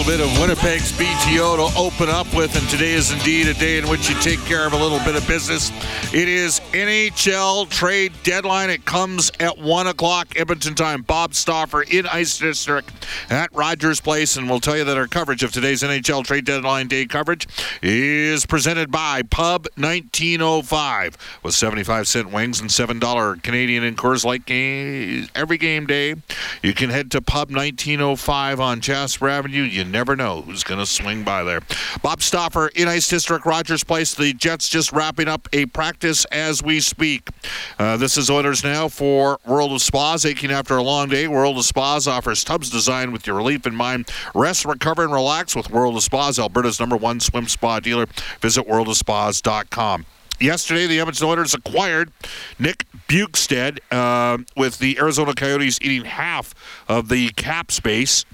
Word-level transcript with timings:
Little 0.00 0.16
bit 0.16 0.32
of 0.32 0.40
Winnipeg's 0.40 0.92
BTO 0.92 1.56
to 1.56 1.78
open 1.78 2.08
up 2.08 2.32
with, 2.34 2.56
and 2.56 2.66
today 2.70 2.92
is 2.92 3.12
indeed 3.12 3.48
a 3.48 3.54
day 3.54 3.76
in 3.76 3.86
which 3.86 4.08
you 4.08 4.14
take 4.20 4.38
care 4.46 4.66
of 4.66 4.72
a 4.72 4.76
little 4.76 4.98
bit 5.00 5.14
of 5.14 5.26
business. 5.28 5.70
It 6.14 6.26
is 6.26 6.58
NHL 6.72 7.68
trade 7.68 8.14
deadline. 8.22 8.70
It 8.70 8.86
comes 8.86 9.30
at 9.40 9.58
1 9.58 9.88
o'clock 9.88 10.32
Edmonton 10.36 10.74
time. 10.74 11.02
Bob 11.02 11.34
Stauffer 11.34 11.82
in 11.82 12.06
Ice 12.06 12.38
District 12.38 12.90
at 13.28 13.54
Rogers 13.54 14.00
Place, 14.00 14.38
and 14.38 14.48
we'll 14.48 14.60
tell 14.60 14.74
you 14.74 14.84
that 14.84 14.96
our 14.96 15.06
coverage 15.06 15.42
of 15.42 15.52
today's 15.52 15.82
NHL 15.82 16.24
trade 16.24 16.46
deadline 16.46 16.88
day 16.88 17.04
coverage 17.04 17.46
is 17.82 18.46
presented 18.46 18.90
by 18.90 19.20
Pub 19.20 19.66
1905 19.76 21.40
with 21.42 21.52
75 21.52 22.08
cent 22.08 22.32
wings 22.32 22.58
and 22.58 22.70
$7 22.70 23.42
Canadian 23.42 23.84
and 23.84 23.98
Coors 23.98 24.24
Light 24.24 24.46
game 24.46 25.28
every 25.34 25.58
game 25.58 25.84
day. 25.84 26.14
You 26.62 26.72
can 26.72 26.88
head 26.88 27.10
to 27.10 27.20
Pub 27.20 27.50
1905 27.50 28.60
on 28.60 28.80
Jasper 28.80 29.28
Avenue. 29.28 29.62
You 29.64 29.89
never 29.90 30.16
know 30.16 30.42
who's 30.42 30.64
going 30.64 30.80
to 30.80 30.86
swing 30.86 31.24
by 31.24 31.42
there. 31.44 31.60
Bob 32.02 32.22
Stauffer 32.22 32.68
in 32.68 32.88
Ice 32.88 33.08
District, 33.08 33.44
Rogers 33.44 33.84
Place. 33.84 34.14
The 34.14 34.32
Jets 34.32 34.68
just 34.68 34.92
wrapping 34.92 35.28
up 35.28 35.48
a 35.52 35.66
practice 35.66 36.24
as 36.26 36.62
we 36.62 36.80
speak. 36.80 37.28
Uh, 37.78 37.96
this 37.96 38.16
is 38.16 38.30
Oilers 38.30 38.64
now 38.64 38.88
for 38.88 39.38
World 39.46 39.72
of 39.72 39.82
Spas. 39.82 40.24
Aching 40.24 40.50
after 40.50 40.76
a 40.76 40.82
long 40.82 41.08
day, 41.08 41.28
World 41.28 41.58
of 41.58 41.64
Spas 41.64 42.06
offers 42.06 42.44
tubs 42.44 42.70
designed 42.70 43.12
with 43.12 43.26
your 43.26 43.36
relief 43.36 43.66
in 43.66 43.74
mind. 43.74 44.08
Rest, 44.34 44.64
recover, 44.64 45.04
and 45.04 45.12
relax 45.12 45.54
with 45.54 45.70
World 45.70 45.96
of 45.96 46.02
Spas, 46.02 46.38
Alberta's 46.38 46.80
number 46.80 46.96
one 46.96 47.20
swim 47.20 47.48
spa 47.48 47.80
dealer. 47.80 48.06
Visit 48.40 48.66
worldofspas.com. 48.66 50.06
Yesterday, 50.40 50.86
the 50.86 51.00
Edmonton 51.00 51.26
Oilers 51.26 51.52
acquired 51.52 52.12
Nick 52.58 52.86
Bjugstad 53.08 53.78
uh, 53.90 54.42
with 54.56 54.78
the 54.78 54.98
Arizona 54.98 55.34
Coyotes 55.34 55.78
eating 55.82 56.06
half 56.06 56.54
of 56.88 57.08
the 57.10 57.28
cap 57.30 57.70
space. 57.70 58.24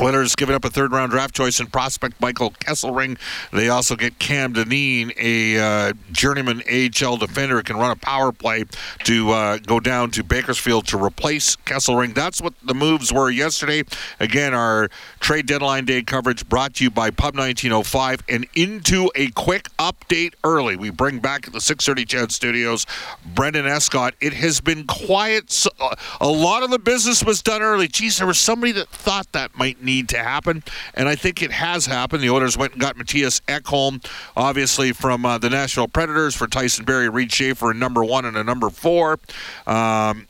Oilers 0.00 0.34
giving 0.36 0.54
up 0.54 0.64
a 0.64 0.70
third 0.70 0.92
round 0.92 1.10
draft 1.10 1.34
choice 1.34 1.58
and 1.58 1.72
prospect 1.72 2.20
Michael 2.20 2.50
Kesselring. 2.52 3.18
They 3.52 3.68
also 3.68 3.96
get 3.96 4.18
Cam 4.18 4.52
Dineen, 4.52 5.12
a 5.16 5.58
uh, 5.58 5.92
journeyman 6.12 6.62
AHL 6.70 7.16
defender 7.16 7.56
who 7.56 7.62
can 7.62 7.76
run 7.76 7.90
a 7.90 7.96
power 7.96 8.30
play 8.30 8.64
to 9.04 9.30
uh, 9.30 9.58
go 9.58 9.80
down 9.80 10.10
to 10.12 10.22
Bakersfield 10.22 10.86
to 10.88 11.02
replace 11.02 11.56
Kesselring. 11.56 12.14
That's 12.14 12.40
what 12.40 12.54
the 12.62 12.74
moves 12.74 13.12
were 13.12 13.30
yesterday. 13.30 13.82
Again, 14.20 14.54
our 14.54 14.88
trade 15.20 15.46
deadline 15.46 15.84
day 15.84 16.02
coverage 16.02 16.48
brought 16.48 16.74
to 16.74 16.84
you 16.84 16.90
by 16.90 17.10
Pub 17.10 17.36
1905 17.36 18.22
and 18.28 18.46
into 18.54 19.10
a 19.14 19.30
quick 19.30 19.68
update 19.78 20.34
early. 20.44 20.76
We 20.76 20.90
bring 20.90 21.18
back 21.18 21.50
the 21.50 21.60
630 21.60 22.04
CHED 22.04 22.32
Studios 22.32 22.86
Brendan 23.34 23.66
Escott. 23.66 24.14
It 24.20 24.34
has 24.34 24.60
been 24.60 24.86
quiet. 24.86 25.50
So, 25.50 25.70
uh, 25.80 25.94
a 26.20 26.28
lot 26.28 26.62
of 26.62 26.70
the 26.70 26.78
business 26.78 27.24
was 27.24 27.42
done 27.42 27.62
early. 27.62 27.88
Geez, 27.88 28.18
there 28.18 28.26
was 28.26 28.38
somebody 28.38 28.72
that 28.72 28.88
thought 28.88 29.32
that 29.32 29.56
might 29.56 29.77
need 29.82 30.08
to 30.10 30.18
happen, 30.18 30.62
and 30.94 31.08
I 31.08 31.14
think 31.14 31.42
it 31.42 31.52
has 31.52 31.86
happened. 31.86 32.22
The 32.22 32.30
Oilers 32.30 32.56
went 32.56 32.72
and 32.72 32.80
got 32.80 32.96
Mattias 32.96 33.40
Ekholm, 33.42 34.04
obviously 34.36 34.92
from 34.92 35.24
uh, 35.24 35.38
the 35.38 35.50
Nashville 35.50 35.88
Predators 35.88 36.34
for 36.34 36.46
Tyson 36.46 36.84
Barrie, 36.84 37.08
Reid 37.08 37.32
Schaefer, 37.32 37.70
a 37.70 37.74
number 37.74 38.04
one 38.04 38.24
and 38.24 38.36
a 38.36 38.44
number 38.44 38.70
four. 38.70 39.18
Um, 39.66 40.26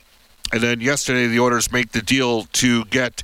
and 0.51 0.61
then 0.61 0.81
yesterday, 0.81 1.27
the 1.27 1.39
Oilers 1.39 1.71
make 1.71 1.91
the 1.91 2.01
deal 2.01 2.43
to 2.43 2.85
get 2.85 3.23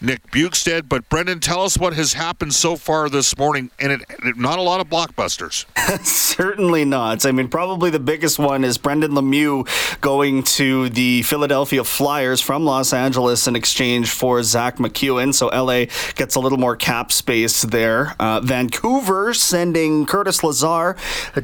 Nick 0.00 0.30
Bjugstad. 0.30 0.88
But 0.88 1.08
Brendan, 1.08 1.40
tell 1.40 1.62
us 1.62 1.76
what 1.76 1.94
has 1.94 2.12
happened 2.12 2.54
so 2.54 2.76
far 2.76 3.08
this 3.08 3.36
morning, 3.36 3.70
and 3.78 3.92
it, 3.92 4.02
it, 4.24 4.36
not 4.36 4.58
a 4.58 4.62
lot 4.62 4.80
of 4.80 4.88
blockbusters. 4.88 5.64
Certainly 6.04 6.84
not. 6.84 7.26
I 7.26 7.32
mean, 7.32 7.48
probably 7.48 7.90
the 7.90 7.98
biggest 7.98 8.38
one 8.38 8.64
is 8.64 8.78
Brendan 8.78 9.12
Lemieux 9.12 9.66
going 10.00 10.42
to 10.44 10.88
the 10.90 11.22
Philadelphia 11.22 11.82
Flyers 11.82 12.40
from 12.40 12.64
Los 12.64 12.92
Angeles 12.92 13.46
in 13.48 13.56
exchange 13.56 14.10
for 14.10 14.42
Zach 14.42 14.76
McEwen. 14.76 15.34
So 15.34 15.48
LA 15.48 15.86
gets 16.14 16.36
a 16.36 16.40
little 16.40 16.58
more 16.58 16.76
cap 16.76 17.10
space 17.10 17.62
there. 17.62 18.14
Uh, 18.20 18.40
Vancouver 18.40 19.34
sending 19.34 20.06
Curtis 20.06 20.44
Lazar 20.44 20.96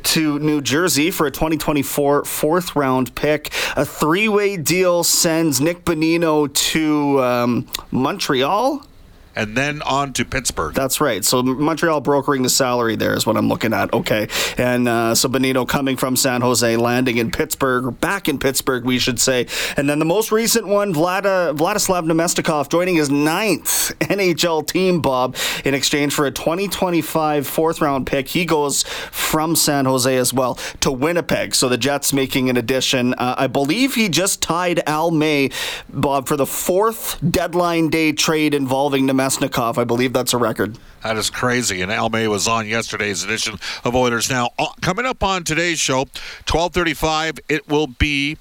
to 0.02 0.38
New 0.38 0.60
Jersey 0.60 1.10
for 1.10 1.26
a 1.26 1.30
2024 1.30 2.24
fourth 2.24 2.76
round 2.76 3.14
pick. 3.14 3.52
A 3.76 3.84
three 3.84 4.28
way 4.28 4.56
deal 4.56 5.02
sends 5.02 5.60
Nick 5.60 5.84
Bonino 5.84 6.52
to 6.54 7.22
um, 7.22 7.66
Montreal 7.90 8.43
Montreal 8.44 8.93
and 9.36 9.56
then 9.56 9.82
on 9.82 10.12
to 10.14 10.24
Pittsburgh. 10.24 10.74
That's 10.74 11.00
right. 11.00 11.24
So 11.24 11.42
Montreal 11.42 12.00
brokering 12.00 12.42
the 12.42 12.48
salary 12.48 12.96
there 12.96 13.14
is 13.14 13.26
what 13.26 13.36
I'm 13.36 13.48
looking 13.48 13.72
at. 13.72 13.92
Okay, 13.92 14.28
and 14.56 14.88
uh, 14.88 15.14
so 15.14 15.28
Bonino 15.28 15.66
coming 15.66 15.96
from 15.96 16.16
San 16.16 16.40
Jose, 16.40 16.76
landing 16.76 17.18
in 17.18 17.30
Pittsburgh, 17.30 17.98
back 18.00 18.28
in 18.28 18.38
Pittsburgh, 18.38 18.84
we 18.84 18.98
should 18.98 19.20
say. 19.20 19.46
And 19.76 19.88
then 19.88 19.98
the 19.98 20.04
most 20.04 20.32
recent 20.32 20.66
one, 20.66 20.94
Vlada, 20.94 21.56
Vladislav 21.56 22.04
Namestnikov 22.04 22.68
joining 22.68 22.96
his 22.96 23.10
ninth 23.10 23.92
NHL 24.00 24.66
team, 24.66 25.00
Bob, 25.00 25.36
in 25.64 25.74
exchange 25.74 26.14
for 26.14 26.26
a 26.26 26.30
2025 26.30 27.46
fourth 27.46 27.80
round 27.80 28.06
pick. 28.06 28.28
He 28.28 28.44
goes 28.44 28.82
from 28.82 29.56
San 29.56 29.84
Jose 29.84 30.16
as 30.16 30.32
well 30.32 30.54
to 30.80 30.92
Winnipeg. 30.92 31.54
So 31.54 31.68
the 31.68 31.78
Jets 31.78 32.12
making 32.12 32.50
an 32.50 32.56
addition. 32.56 33.14
Uh, 33.14 33.34
I 33.38 33.46
believe 33.46 33.94
he 33.94 34.08
just 34.08 34.42
tied 34.42 34.82
Al 34.86 35.10
May, 35.10 35.50
Bob, 35.88 36.28
for 36.28 36.36
the 36.36 36.46
fourth 36.46 37.18
deadline 37.28 37.88
day 37.88 38.12
trade 38.12 38.54
involving 38.54 39.06
Namestnikov 39.06 39.23
Namestnikov. 39.24 39.78
I 39.78 39.84
believe 39.84 40.12
that's 40.12 40.32
a 40.32 40.38
record. 40.38 40.78
That 41.02 41.16
is 41.16 41.30
crazy. 41.30 41.82
And 41.82 41.90
Al 41.90 42.10
May 42.10 42.28
was 42.28 42.46
on 42.46 42.66
yesterday's 42.66 43.24
edition 43.24 43.58
of 43.84 43.94
Oilers 43.94 44.30
Now. 44.30 44.50
Uh, 44.58 44.66
coming 44.80 45.06
up 45.06 45.22
on 45.22 45.44
today's 45.44 45.78
show, 45.78 46.00
1235, 46.46 47.38
it 47.48 47.68
will 47.68 47.86
be 47.86 48.36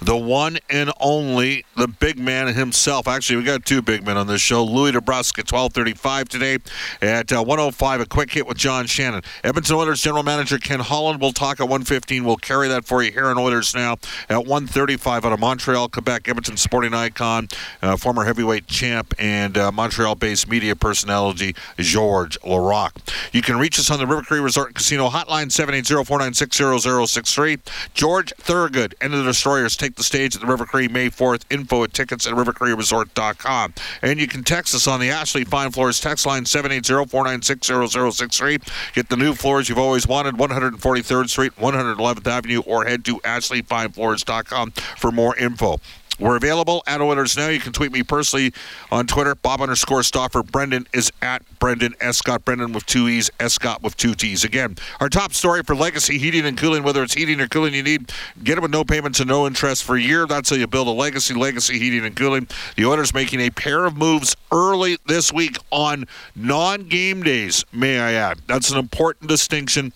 the 0.00 0.16
one 0.16 0.58
and 0.70 0.92
only, 1.00 1.64
the 1.76 1.88
big 1.88 2.18
man 2.18 2.54
himself. 2.54 3.08
Actually, 3.08 3.36
we 3.36 3.44
got 3.44 3.64
two 3.64 3.82
big 3.82 4.04
men 4.04 4.16
on 4.16 4.26
this 4.26 4.40
show. 4.40 4.64
Louie 4.64 4.92
DeBrusk 4.92 5.38
at 5.38 5.46
12:35 5.46 6.28
today. 6.28 6.58
At 7.00 7.32
uh, 7.32 7.42
105, 7.42 8.00
a 8.00 8.06
quick 8.06 8.32
hit 8.32 8.46
with 8.46 8.56
John 8.56 8.86
Shannon. 8.86 9.22
Edmonton 9.42 9.76
Oilers 9.76 10.02
general 10.02 10.22
manager 10.22 10.58
Ken 10.58 10.80
Holland 10.80 11.20
will 11.20 11.32
talk 11.32 11.60
at 11.60 11.64
115. 11.64 12.24
We'll 12.24 12.36
carry 12.36 12.68
that 12.68 12.84
for 12.84 13.02
you 13.02 13.12
here 13.12 13.30
in 13.30 13.38
Oilers 13.38 13.74
now 13.74 13.96
at 14.28 14.46
135 14.46 15.24
out 15.24 15.32
of 15.32 15.40
Montreal, 15.40 15.88
Quebec. 15.88 16.28
Edmonton 16.28 16.56
sporting 16.56 16.94
icon, 16.94 17.48
uh, 17.82 17.96
former 17.96 18.24
heavyweight 18.24 18.66
champ, 18.66 19.14
and 19.18 19.56
uh, 19.56 19.72
Montreal-based 19.72 20.48
media 20.48 20.76
personality 20.76 21.54
George 21.78 22.38
Laraque. 22.40 22.96
You 23.32 23.42
can 23.42 23.58
reach 23.58 23.78
us 23.78 23.90
on 23.90 23.98
the 23.98 24.06
River 24.06 24.22
Cree 24.22 24.40
Resort 24.40 24.74
Casino 24.74 25.10
hotline 25.10 25.46
780-496-0063. 25.46 27.60
George 27.94 28.32
Thorogood, 28.38 28.94
end 29.00 29.14
of 29.14 29.24
the 29.24 29.32
take 29.70 29.96
the 29.96 30.04
stage 30.04 30.34
at 30.34 30.40
the 30.40 30.46
River 30.46 30.64
Cree 30.66 30.88
May 30.88 31.10
4th. 31.10 31.44
Info 31.50 31.84
at 31.84 31.92
tickets 31.92 32.26
at 32.26 32.32
rivercreeresort.com. 32.34 33.74
And 34.02 34.18
you 34.20 34.26
can 34.26 34.44
text 34.44 34.74
us 34.74 34.86
on 34.86 35.00
the 35.00 35.08
Ashley 35.10 35.44
Fine 35.44 35.72
Floors 35.72 36.00
text 36.00 36.24
line 36.26 36.44
780-496-0063. 36.44 38.94
Get 38.94 39.08
the 39.08 39.16
new 39.16 39.34
floors 39.34 39.68
you've 39.68 39.78
always 39.78 40.06
wanted, 40.06 40.36
143rd 40.36 41.28
Street, 41.28 41.56
111th 41.56 42.26
Avenue, 42.26 42.62
or 42.66 42.84
head 42.84 43.04
to 43.06 43.18
ashleyfinefloors.com 43.20 44.70
for 44.70 45.10
more 45.10 45.34
info. 45.36 45.80
We're 46.18 46.36
available 46.36 46.82
at 46.86 47.00
Oilers 47.00 47.36
Now. 47.36 47.48
You 47.48 47.58
can 47.58 47.72
tweet 47.72 47.92
me 47.92 48.02
personally 48.02 48.52
on 48.90 49.06
Twitter. 49.06 49.34
Bob 49.34 49.60
underscore 49.60 50.02
Stauffer. 50.02 50.42
Brendan 50.42 50.86
is 50.92 51.10
at 51.20 51.42
Brendan 51.58 51.94
Escott. 52.00 52.44
Brendan 52.44 52.72
with 52.72 52.86
two 52.86 53.08
E's, 53.08 53.30
Escott 53.40 53.82
with 53.82 53.96
two 53.96 54.14
T's. 54.14 54.44
Again, 54.44 54.76
our 55.00 55.08
top 55.08 55.32
story 55.32 55.62
for 55.62 55.74
Legacy 55.74 56.18
Heating 56.18 56.46
and 56.46 56.56
Cooling, 56.56 56.82
whether 56.82 57.02
it's 57.02 57.14
heating 57.14 57.40
or 57.40 57.48
cooling 57.48 57.74
you 57.74 57.82
need, 57.82 58.12
get 58.42 58.58
it 58.58 58.60
with 58.60 58.70
no 58.70 58.84
payments 58.84 59.18
and 59.18 59.28
no 59.28 59.46
interest 59.46 59.82
for 59.82 59.96
a 59.96 60.00
year. 60.00 60.26
That's 60.26 60.50
how 60.50 60.56
you 60.56 60.66
build 60.66 60.86
a 60.86 60.92
legacy. 60.92 61.34
Legacy 61.34 61.78
Heating 61.78 62.04
and 62.04 62.14
Cooling. 62.14 62.48
The 62.76 62.84
Oilers 62.86 63.12
making 63.12 63.40
a 63.40 63.50
pair 63.50 63.84
of 63.84 63.96
moves 63.96 64.36
early 64.52 64.98
this 65.06 65.32
week 65.32 65.58
on 65.70 66.06
non 66.36 66.88
game 66.88 67.22
days, 67.22 67.64
may 67.72 67.98
I 67.98 68.12
add. 68.12 68.38
That's 68.46 68.70
an 68.70 68.78
important 68.78 69.28
distinction 69.28 69.92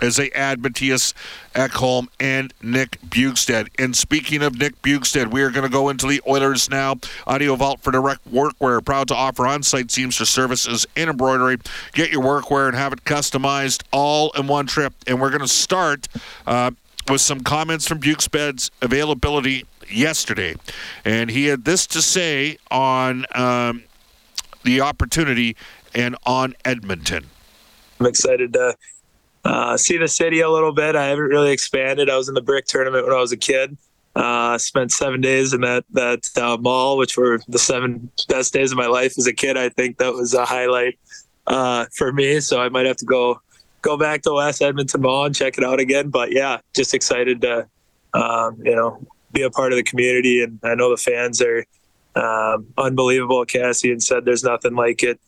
as 0.00 0.16
they 0.16 0.30
add 0.30 0.60
Mattias 0.60 1.14
Ekholm 1.54 2.08
and 2.20 2.52
Nick 2.62 2.98
Bjugstad. 3.08 3.68
And 3.78 3.96
speaking 3.96 4.42
of 4.42 4.58
Nick 4.58 4.80
Bjugstad, 4.82 5.30
we 5.30 5.42
are 5.42 5.50
going 5.50 5.64
to 5.64 5.72
go 5.72 5.88
into 5.88 6.06
the 6.06 6.20
Oilers 6.26 6.70
now. 6.70 6.96
Audio 7.26 7.56
Vault 7.56 7.80
for 7.80 7.90
Direct 7.90 8.30
Workwear, 8.30 8.84
proud 8.84 9.08
to 9.08 9.14
offer 9.14 9.46
on-site 9.46 9.90
seamstress 9.90 10.30
services 10.30 10.86
and 10.96 11.10
embroidery. 11.10 11.58
Get 11.92 12.10
your 12.10 12.22
workwear 12.22 12.68
and 12.68 12.76
have 12.76 12.92
it 12.92 13.04
customized 13.04 13.82
all 13.92 14.30
in 14.32 14.46
one 14.46 14.66
trip. 14.66 14.94
And 15.06 15.20
we're 15.20 15.30
going 15.30 15.40
to 15.40 15.48
start 15.48 16.08
uh, 16.46 16.70
with 17.08 17.20
some 17.20 17.40
comments 17.40 17.86
from 17.86 18.00
Bjugstad's 18.00 18.70
availability 18.82 19.64
yesterday. 19.90 20.54
And 21.04 21.30
he 21.30 21.46
had 21.46 21.64
this 21.64 21.86
to 21.88 22.02
say 22.02 22.58
on 22.70 23.24
um, 23.34 23.84
the 24.62 24.80
opportunity 24.80 25.56
and 25.94 26.16
on 26.26 26.54
Edmonton. 26.64 27.26
I'm 27.98 28.06
excited 28.06 28.52
to 28.52 28.76
uh, 29.48 29.78
see 29.78 29.96
the 29.96 30.08
city 30.08 30.40
a 30.40 30.50
little 30.50 30.72
bit. 30.72 30.94
I 30.94 31.06
haven't 31.06 31.24
really 31.24 31.50
expanded. 31.52 32.10
I 32.10 32.18
was 32.18 32.28
in 32.28 32.34
the 32.34 32.42
brick 32.42 32.66
tournament 32.66 33.06
when 33.06 33.16
I 33.16 33.20
was 33.20 33.32
a 33.32 33.36
kid. 33.36 33.78
Uh, 34.14 34.58
spent 34.58 34.92
seven 34.92 35.22
days 35.22 35.54
in 35.54 35.62
that 35.62 35.84
that 35.92 36.20
uh, 36.36 36.58
mall, 36.58 36.98
which 36.98 37.16
were 37.16 37.40
the 37.48 37.58
seven 37.58 38.10
best 38.28 38.52
days 38.52 38.72
of 38.72 38.76
my 38.76 38.86
life 38.86 39.16
as 39.16 39.26
a 39.26 39.32
kid. 39.32 39.56
I 39.56 39.70
think 39.70 39.96
that 39.98 40.12
was 40.12 40.34
a 40.34 40.44
highlight 40.44 40.98
uh, 41.46 41.86
for 41.96 42.12
me. 42.12 42.40
So 42.40 42.60
I 42.60 42.68
might 42.68 42.84
have 42.84 42.98
to 42.98 43.06
go 43.06 43.40
go 43.80 43.96
back 43.96 44.20
to 44.22 44.34
West 44.34 44.60
Edmonton 44.60 45.00
Mall 45.00 45.24
and 45.24 45.34
check 45.34 45.56
it 45.56 45.64
out 45.64 45.80
again. 45.80 46.10
But 46.10 46.30
yeah, 46.32 46.58
just 46.76 46.92
excited 46.92 47.40
to 47.40 47.66
um, 48.12 48.60
you 48.62 48.76
know 48.76 49.00
be 49.32 49.42
a 49.42 49.50
part 49.50 49.72
of 49.72 49.76
the 49.76 49.82
community, 49.82 50.42
and 50.42 50.58
I 50.62 50.74
know 50.74 50.90
the 50.90 50.98
fans 50.98 51.40
are 51.40 51.64
um, 52.16 52.66
unbelievable. 52.76 53.46
and 53.54 54.02
said 54.02 54.26
there's 54.26 54.44
nothing 54.44 54.74
like 54.74 55.02
it 55.02 55.18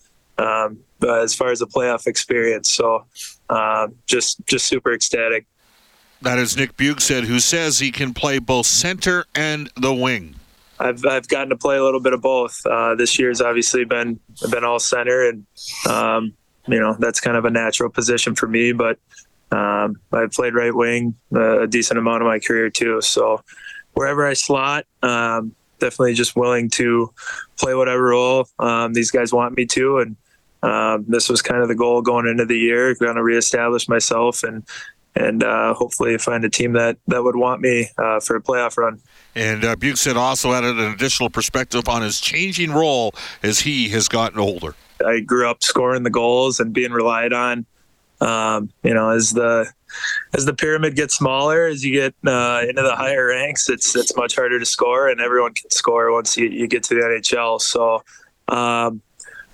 um, 0.40 0.78
as 1.06 1.34
far 1.34 1.50
as 1.50 1.58
the 1.58 1.66
playoff 1.66 2.06
experience. 2.06 2.70
So 2.70 3.06
um, 3.48 3.94
just 4.06 4.44
just 4.46 4.66
super 4.66 4.92
ecstatic. 4.92 5.46
That 6.22 6.38
is 6.38 6.56
Nick 6.56 6.76
Bjugstad, 6.76 7.24
who 7.24 7.40
says 7.40 7.78
he 7.78 7.90
can 7.90 8.12
play 8.12 8.38
both 8.38 8.66
center 8.66 9.24
and 9.34 9.70
the 9.76 9.94
wing. 9.94 10.36
I've 10.78 11.04
I've 11.06 11.28
gotten 11.28 11.50
to 11.50 11.56
play 11.56 11.76
a 11.76 11.84
little 11.84 12.00
bit 12.00 12.12
of 12.12 12.22
both. 12.22 12.64
Uh, 12.64 12.94
this 12.94 13.18
year's 13.18 13.40
obviously 13.40 13.84
been 13.84 14.18
been 14.50 14.64
all 14.64 14.78
center, 14.78 15.28
and 15.28 15.46
um, 15.88 16.32
you 16.66 16.80
know 16.80 16.96
that's 16.98 17.20
kind 17.20 17.36
of 17.36 17.44
a 17.44 17.50
natural 17.50 17.90
position 17.90 18.34
for 18.34 18.46
me. 18.46 18.72
But 18.72 18.98
um, 19.52 19.96
I've 20.12 20.32
played 20.32 20.54
right 20.54 20.74
wing 20.74 21.14
a 21.34 21.66
decent 21.66 21.98
amount 21.98 22.22
of 22.22 22.26
my 22.26 22.38
career 22.38 22.70
too. 22.70 23.00
So 23.02 23.42
wherever 23.92 24.26
I 24.26 24.34
slot, 24.34 24.86
um, 25.02 25.54
definitely 25.80 26.14
just 26.14 26.36
willing 26.36 26.70
to 26.70 27.12
play 27.58 27.74
whatever 27.74 28.04
role 28.04 28.48
um, 28.58 28.94
these 28.94 29.10
guys 29.10 29.32
want 29.32 29.56
me 29.56 29.66
to, 29.66 29.98
and 29.98 30.16
um, 30.62 31.04
this 31.08 31.28
was 31.28 31.42
kind 31.42 31.62
of 31.62 31.68
the 31.68 31.74
goal 31.74 32.02
going 32.02 32.26
into 32.26 32.44
the 32.44 32.58
year, 32.58 32.94
going 32.94 33.16
to 33.16 33.22
reestablish 33.22 33.88
myself 33.88 34.42
and 34.42 34.64
and 35.16 35.42
uh, 35.42 35.74
hopefully 35.74 36.16
find 36.18 36.44
a 36.44 36.50
team 36.50 36.72
that 36.72 36.96
that 37.08 37.22
would 37.24 37.36
want 37.36 37.60
me 37.60 37.88
uh, 37.98 38.20
for 38.20 38.36
a 38.36 38.40
playoff 38.40 38.76
run. 38.76 39.00
And 39.34 39.64
uh, 39.64 39.76
Bjugstad 39.76 40.16
also 40.16 40.52
added 40.52 40.78
an 40.78 40.92
additional 40.92 41.30
perspective 41.30 41.88
on 41.88 42.02
his 42.02 42.20
changing 42.20 42.72
role 42.72 43.14
as 43.42 43.60
he 43.60 43.88
has 43.90 44.08
gotten 44.08 44.38
older. 44.38 44.74
I 45.04 45.20
grew 45.20 45.48
up 45.48 45.62
scoring 45.62 46.02
the 46.02 46.10
goals 46.10 46.60
and 46.60 46.72
being 46.72 46.92
relied 46.92 47.32
on. 47.32 47.66
Um, 48.20 48.70
you 48.82 48.92
know, 48.92 49.10
as 49.10 49.32
the 49.32 49.66
as 50.34 50.44
the 50.44 50.52
pyramid 50.52 50.94
gets 50.94 51.16
smaller, 51.16 51.66
as 51.66 51.84
you 51.84 51.92
get 51.92 52.14
uh, 52.26 52.62
into 52.68 52.82
the 52.82 52.94
higher 52.94 53.28
ranks, 53.28 53.68
it's 53.68 53.96
it's 53.96 54.14
much 54.16 54.36
harder 54.36 54.58
to 54.58 54.66
score, 54.66 55.08
and 55.08 55.20
everyone 55.20 55.54
can 55.54 55.70
score 55.70 56.12
once 56.12 56.36
you, 56.36 56.48
you 56.48 56.68
get 56.68 56.82
to 56.84 56.94
the 56.94 57.00
NHL. 57.00 57.60
So, 57.60 58.02
um, 58.48 59.00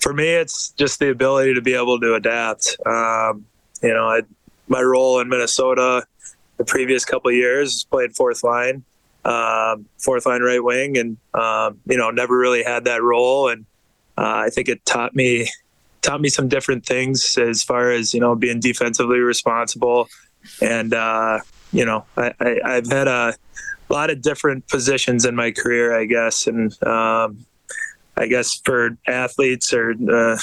for 0.07 0.13
me, 0.13 0.29
it's 0.29 0.69
just 0.79 1.01
the 1.01 1.11
ability 1.11 1.53
to 1.55 1.61
be 1.61 1.75
able 1.75 1.99
to 1.99 2.15
adapt. 2.15 2.77
Um, 2.87 3.45
you 3.83 3.93
know, 3.93 4.07
I, 4.07 4.23
my 4.69 4.81
role 4.81 5.19
in 5.19 5.29
Minnesota 5.29 6.07
the 6.59 6.65
previous 6.65 7.05
couple 7.05 7.33
years 7.33 7.83
played 7.91 8.15
fourth 8.15 8.45
line, 8.45 8.85
um, 9.25 9.87
fourth 9.99 10.25
line 10.25 10.43
right 10.43 10.63
wing, 10.63 10.97
and 10.97 11.17
um, 11.35 11.81
you 11.87 11.97
know, 11.97 12.13
never 12.13 12.39
really 12.39 12.63
had 12.63 12.85
that 12.85 13.03
role. 13.03 13.49
And 13.49 13.67
uh, 14.17 14.47
I 14.47 14.49
think 14.51 14.69
it 14.69 14.87
taught 14.87 15.17
me 15.17 15.49
taught 16.03 16.21
me 16.21 16.29
some 16.29 16.47
different 16.47 16.87
things 16.87 17.37
as 17.37 17.65
far 17.65 17.91
as 17.91 18.15
you 18.15 18.21
know 18.21 18.37
being 18.37 18.61
defensively 18.61 19.19
responsible, 19.19 20.09
and 20.63 20.95
uh, 20.95 21.41
you 21.73 21.85
know, 21.85 22.05
I, 22.17 22.33
I, 22.65 22.75
have 22.75 22.87
had 22.87 23.09
a 23.09 23.35
lot 23.89 24.11
of 24.11 24.23
different 24.23 24.69
positions 24.69 25.25
in 25.25 25.35
my 25.35 25.51
career, 25.51 25.99
I 25.99 26.05
guess, 26.05 26.47
and 26.47 26.81
um, 26.85 27.45
I 28.17 28.27
guess 28.27 28.61
for 28.65 28.97
athletes 29.07 29.73
or 29.73 29.95
uh, 30.11 30.39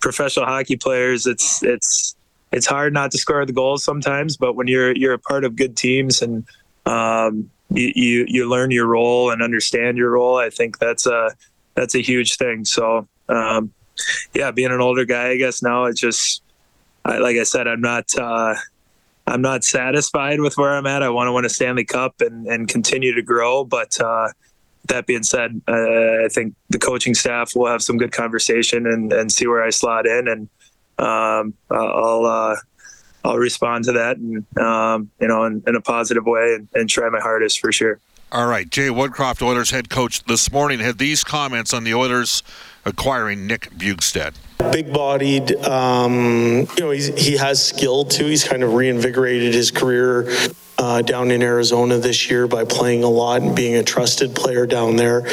professional 0.00 0.46
hockey 0.46 0.76
players, 0.76 1.26
it's 1.26 1.62
it's 1.62 2.16
it's 2.52 2.66
hard 2.66 2.92
not 2.92 3.10
to 3.10 3.18
score 3.18 3.44
the 3.44 3.52
goals 3.52 3.84
sometimes. 3.84 4.36
But 4.36 4.54
when 4.54 4.68
you're 4.68 4.94
you're 4.96 5.14
a 5.14 5.18
part 5.18 5.44
of 5.44 5.56
good 5.56 5.76
teams 5.76 6.22
and 6.22 6.46
um, 6.86 7.50
you, 7.70 7.92
you, 7.94 8.24
you 8.28 8.48
learn 8.48 8.70
your 8.70 8.86
role 8.86 9.30
and 9.30 9.42
understand 9.42 9.98
your 9.98 10.12
role, 10.12 10.36
I 10.36 10.50
think 10.50 10.78
that's 10.78 11.06
a 11.06 11.34
that's 11.74 11.94
a 11.94 12.00
huge 12.00 12.36
thing. 12.36 12.64
So 12.64 13.08
um, 13.28 13.72
yeah, 14.34 14.50
being 14.50 14.70
an 14.70 14.80
older 14.80 15.04
guy, 15.04 15.30
I 15.30 15.36
guess 15.36 15.62
now 15.62 15.84
it's 15.84 16.00
just 16.00 16.42
I, 17.04 17.18
like 17.18 17.36
I 17.36 17.44
said, 17.44 17.66
I'm 17.66 17.80
not. 17.80 18.06
Uh, 18.16 18.54
I'm 19.26 19.42
not 19.42 19.62
satisfied 19.62 20.40
with 20.40 20.56
where 20.56 20.74
I'm 20.74 20.86
at. 20.86 21.02
I 21.02 21.10
want 21.10 21.28
to 21.28 21.32
win 21.32 21.44
a 21.44 21.50
Stanley 21.50 21.84
Cup 21.84 22.22
and, 22.22 22.46
and 22.46 22.66
continue 22.66 23.14
to 23.14 23.20
grow, 23.20 23.62
but 23.62 24.00
uh, 24.00 24.28
that 24.88 25.06
being 25.06 25.22
said, 25.22 25.60
uh, 25.68 25.72
I 25.72 26.28
think 26.30 26.54
the 26.70 26.78
coaching 26.78 27.14
staff 27.14 27.54
will 27.54 27.66
have 27.66 27.82
some 27.82 27.96
good 27.96 28.12
conversation 28.12 28.86
and, 28.86 29.12
and 29.12 29.30
see 29.30 29.46
where 29.46 29.62
I 29.62 29.70
slot 29.70 30.06
in, 30.06 30.28
and 30.28 30.48
um, 30.98 31.54
I'll 31.70 32.26
uh, 32.26 32.56
I'll 33.24 33.38
respond 33.38 33.84
to 33.84 33.92
that, 33.92 34.16
and 34.16 34.44
um, 34.58 35.10
you 35.20 35.28
know, 35.28 35.44
in, 35.44 35.62
in, 35.66 35.76
a 35.76 35.80
positive 35.80 36.24
way, 36.26 36.54
and, 36.54 36.68
and 36.74 36.88
try 36.88 37.08
my 37.08 37.20
hardest 37.20 37.60
for 37.60 37.72
sure. 37.72 38.00
All 38.30 38.46
right, 38.46 38.68
Jay 38.68 38.88
Woodcroft, 38.88 39.40
Oilers 39.40 39.70
head 39.70 39.88
coach, 39.88 40.24
this 40.24 40.52
morning 40.52 40.80
had 40.80 40.98
these 40.98 41.24
comments 41.24 41.72
on 41.72 41.84
the 41.84 41.94
Oilers 41.94 42.42
acquiring 42.84 43.46
Nick 43.46 43.70
Bjugstad 43.70 44.34
big 44.72 44.92
bodied. 44.92 45.54
Um, 45.64 46.66
you 46.76 46.80
know, 46.80 46.90
he 46.90 47.36
has 47.36 47.64
skill 47.64 48.04
too. 48.04 48.26
He's 48.26 48.44
kind 48.44 48.62
of 48.62 48.74
reinvigorated 48.74 49.54
his 49.54 49.70
career 49.70 50.28
uh, 50.78 51.02
down 51.02 51.30
in 51.30 51.42
Arizona 51.42 51.98
this 51.98 52.30
year 52.30 52.46
by 52.46 52.64
playing 52.64 53.02
a 53.02 53.08
lot 53.08 53.42
and 53.42 53.54
being 53.54 53.74
a 53.74 53.82
trusted 53.82 54.34
player 54.34 54.66
down 54.66 54.96
there. 54.96 55.26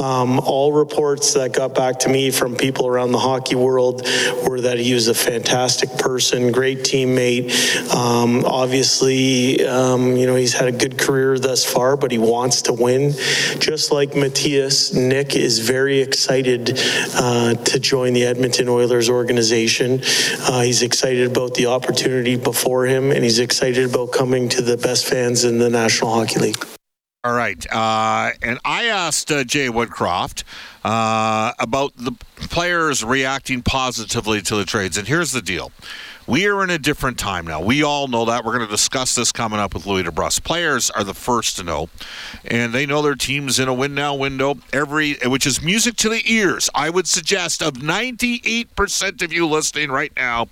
Um, 0.00 0.38
all 0.40 0.72
reports 0.72 1.34
that 1.34 1.52
got 1.52 1.74
back 1.74 1.98
to 2.00 2.08
me 2.08 2.30
from 2.30 2.54
people 2.54 2.86
around 2.86 3.12
the 3.12 3.18
hockey 3.18 3.56
world 3.56 4.02
were 4.46 4.60
that 4.60 4.78
he 4.78 4.94
was 4.94 5.08
a 5.08 5.14
fantastic 5.14 5.90
person, 5.98 6.52
great 6.52 6.80
teammate. 6.80 7.52
Um, 7.92 8.44
obviously, 8.44 9.66
um, 9.66 10.16
you 10.16 10.26
know, 10.26 10.36
he's 10.36 10.54
had 10.54 10.68
a 10.68 10.72
good 10.72 10.98
career 10.98 11.38
thus 11.38 11.64
far, 11.64 11.96
but 11.96 12.12
he 12.12 12.18
wants 12.18 12.62
to 12.62 12.72
win. 12.72 13.12
Just 13.58 13.90
like 13.90 14.12
Mattias, 14.12 14.94
Nick 14.94 15.34
is 15.34 15.58
very 15.58 16.00
excited 16.00 16.78
uh, 17.14 17.54
to 17.54 17.80
join 17.80 18.12
the 18.12 18.24
Edmonton 18.24 18.68
Oilers 18.68 19.10
organization. 19.10 20.00
Uh, 20.40 20.62
he's 20.62 20.82
excited 20.82 21.30
about 21.30 21.54
the 21.54 21.66
opportunity 21.66 22.36
before 22.36 22.86
him, 22.86 23.10
and 23.10 23.24
he's 23.24 23.40
excited 23.40 23.90
about 23.90 24.12
coming 24.12 24.48
to 24.50 24.62
the 24.62 24.83
best 24.84 25.06
fans 25.06 25.44
in 25.44 25.58
the 25.58 25.70
National 25.70 26.12
Hockey 26.12 26.38
League. 26.38 26.64
All 27.24 27.32
right. 27.32 27.66
Uh, 27.72 28.32
and 28.42 28.58
I 28.66 28.84
asked 28.84 29.32
uh, 29.32 29.44
Jay 29.44 29.68
Woodcroft 29.68 30.44
uh, 30.84 31.52
about 31.58 31.96
the 31.96 32.12
players 32.36 33.02
reacting 33.02 33.62
positively 33.62 34.42
to 34.42 34.56
the 34.56 34.66
trades. 34.66 34.98
And 34.98 35.08
here's 35.08 35.32
the 35.32 35.40
deal. 35.40 35.72
We 36.26 36.46
are 36.46 36.64
in 36.64 36.70
a 36.70 36.78
different 36.78 37.18
time 37.18 37.46
now. 37.46 37.60
We 37.60 37.82
all 37.82 38.08
know 38.08 38.24
that. 38.24 38.44
We're 38.44 38.56
going 38.56 38.66
to 38.66 38.70
discuss 38.70 39.14
this 39.14 39.30
coming 39.30 39.60
up 39.60 39.74
with 39.74 39.84
Louie 39.84 40.02
DeBrusk. 40.02 40.42
Players 40.42 40.90
are 40.90 41.04
the 41.04 41.12
first 41.12 41.56
to 41.56 41.62
know, 41.62 41.90
and 42.46 42.72
they 42.72 42.86
know 42.86 43.02
their 43.02 43.14
team's 43.14 43.58
in 43.58 43.68
a 43.68 43.74
win 43.74 43.94
now 43.94 44.14
window, 44.14 44.56
every 44.72 45.16
which 45.26 45.46
is 45.46 45.60
music 45.60 45.96
to 45.96 46.08
the 46.08 46.22
ears. 46.24 46.70
I 46.74 46.88
would 46.88 47.06
suggest 47.06 47.62
of 47.62 47.74
98% 47.74 49.22
of 49.22 49.32
you 49.32 49.46
listening 49.46 49.90
right 49.90 50.12
now 50.16 50.48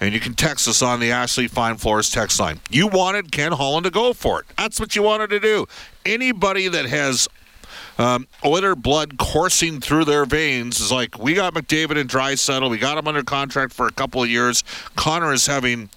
and 0.00 0.14
you 0.14 0.20
can 0.20 0.34
text 0.34 0.68
us 0.68 0.80
on 0.80 1.00
the 1.00 1.10
Ashley 1.10 1.48
Fine 1.48 1.76
Floors 1.76 2.10
text 2.10 2.38
line. 2.38 2.60
You 2.70 2.86
wanted 2.86 3.32
Ken 3.32 3.52
Holland 3.52 3.84
to 3.84 3.90
go 3.90 4.12
for 4.12 4.40
it. 4.40 4.46
That's 4.56 4.78
what 4.78 4.94
you 4.94 5.02
wanted 5.02 5.30
to 5.30 5.40
do. 5.40 5.66
Anybody 6.06 6.68
that 6.68 6.86
has 6.86 7.28
um, 7.98 8.26
Oiler 8.44 8.74
blood 8.74 9.18
coursing 9.18 9.80
through 9.80 10.04
their 10.04 10.24
veins 10.24 10.80
is 10.80 10.92
like, 10.92 11.18
we 11.18 11.34
got 11.34 11.54
McDavid 11.54 11.98
and 11.98 12.08
Draisaitl. 12.08 12.70
We 12.70 12.78
got 12.78 12.98
him 12.98 13.08
under 13.08 13.22
contract 13.22 13.72
for 13.72 13.86
a 13.86 13.92
couple 13.92 14.22
of 14.22 14.28
years. 14.28 14.64
Connor 14.96 15.32
is 15.32 15.46
having 15.46 15.90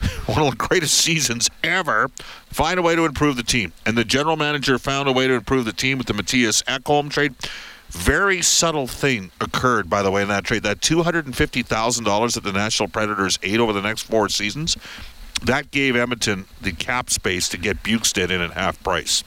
one 0.26 0.42
of 0.42 0.50
the 0.50 0.56
greatest 0.56 0.94
seasons 0.94 1.50
ever. 1.62 2.08
Find 2.48 2.78
a 2.78 2.82
way 2.82 2.94
to 2.96 3.04
improve 3.04 3.36
the 3.36 3.42
team. 3.42 3.72
And 3.86 3.96
the 3.96 4.04
general 4.04 4.36
manager 4.36 4.78
found 4.78 5.08
a 5.08 5.12
way 5.12 5.26
to 5.26 5.34
improve 5.34 5.64
the 5.64 5.72
team 5.72 5.98
with 5.98 6.06
the 6.06 6.14
Mattias 6.14 6.62
Ekholm 6.64 7.10
trade. 7.10 7.34
Very 7.90 8.40
subtle 8.40 8.86
thing 8.86 9.32
occurred, 9.40 9.90
by 9.90 10.02
the 10.02 10.12
way, 10.12 10.22
in 10.22 10.28
that 10.28 10.44
trade. 10.44 10.62
That 10.62 10.80
$250,000 10.80 12.34
that 12.34 12.44
the 12.44 12.52
Nashville 12.52 12.86
Predators 12.86 13.38
ate 13.42 13.58
over 13.58 13.72
the 13.72 13.82
next 13.82 14.02
four 14.02 14.28
seasons, 14.28 14.76
that 15.42 15.70
gave 15.72 15.96
Edmonton 15.96 16.44
the 16.60 16.72
cap 16.72 17.10
space 17.10 17.48
to 17.48 17.58
get 17.58 17.82
Bjugstad 17.82 18.30
in 18.30 18.40
at 18.40 18.52
half 18.52 18.80
price. 18.84 19.24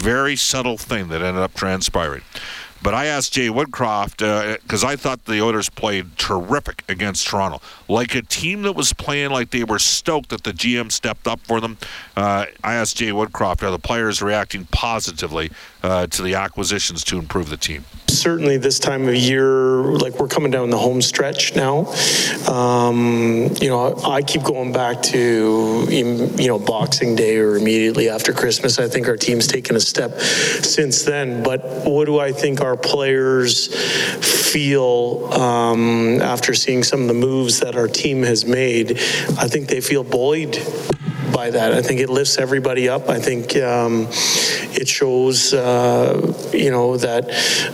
Very 0.00 0.34
subtle 0.34 0.78
thing 0.78 1.08
that 1.08 1.20
ended 1.20 1.42
up 1.42 1.52
transpiring. 1.54 2.22
But 2.82 2.94
I 2.94 3.06
asked 3.06 3.34
Jay 3.34 3.48
Woodcroft 3.48 4.58
because 4.62 4.82
uh, 4.82 4.88
I 4.88 4.96
thought 4.96 5.26
the 5.26 5.42
Oilers 5.42 5.68
played 5.68 6.16
terrific 6.16 6.82
against 6.88 7.26
Toronto, 7.26 7.60
like 7.88 8.14
a 8.14 8.22
team 8.22 8.62
that 8.62 8.72
was 8.72 8.94
playing 8.94 9.30
like 9.30 9.50
they 9.50 9.64
were 9.64 9.78
stoked 9.78 10.30
that 10.30 10.44
the 10.44 10.52
GM 10.52 10.90
stepped 10.90 11.28
up 11.28 11.40
for 11.40 11.60
them. 11.60 11.76
Uh, 12.16 12.46
I 12.64 12.74
asked 12.74 12.96
Jay 12.96 13.10
Woodcroft, 13.10 13.62
are 13.62 13.70
the 13.70 13.78
players 13.78 14.22
reacting 14.22 14.64
positively 14.72 15.50
uh, 15.82 16.06
to 16.06 16.22
the 16.22 16.34
acquisitions 16.34 17.04
to 17.04 17.18
improve 17.18 17.50
the 17.50 17.56
team? 17.56 17.84
certainly 18.20 18.58
this 18.58 18.78
time 18.78 19.08
of 19.08 19.14
year, 19.14 19.82
like 19.82 20.18
we're 20.18 20.28
coming 20.28 20.50
down 20.50 20.70
the 20.70 20.78
home 20.78 21.00
stretch 21.00 21.56
now. 21.56 21.86
Um, 22.46 23.50
you 23.60 23.68
know, 23.68 23.96
I 24.04 24.22
keep 24.22 24.42
going 24.42 24.72
back 24.72 25.02
to, 25.04 25.86
you 25.88 26.48
know, 26.48 26.58
Boxing 26.58 27.16
Day 27.16 27.38
or 27.38 27.56
immediately 27.56 28.08
after 28.08 28.32
Christmas. 28.32 28.78
I 28.78 28.88
think 28.88 29.08
our 29.08 29.16
team's 29.16 29.46
taken 29.46 29.76
a 29.76 29.80
step 29.80 30.20
since 30.20 31.02
then. 31.02 31.42
But 31.42 31.60
what 31.86 32.04
do 32.04 32.18
I 32.18 32.32
think 32.32 32.60
our 32.60 32.76
players 32.76 33.74
feel 34.52 35.32
um, 35.32 36.20
after 36.20 36.54
seeing 36.54 36.82
some 36.82 37.02
of 37.02 37.08
the 37.08 37.14
moves 37.14 37.60
that 37.60 37.76
our 37.76 37.88
team 37.88 38.22
has 38.22 38.44
made? 38.44 38.92
I 39.38 39.48
think 39.48 39.68
they 39.68 39.80
feel 39.80 40.04
buoyed 40.04 40.58
by 41.40 41.48
that. 41.48 41.72
I 41.72 41.80
think 41.80 42.00
it 42.00 42.10
lifts 42.10 42.36
everybody 42.36 42.90
up. 42.90 43.08
I 43.08 43.18
think 43.18 43.56
um, 43.56 44.08
it 44.78 44.86
shows, 44.86 45.54
uh, 45.54 46.34
you 46.52 46.70
know, 46.70 46.98
that 46.98 47.24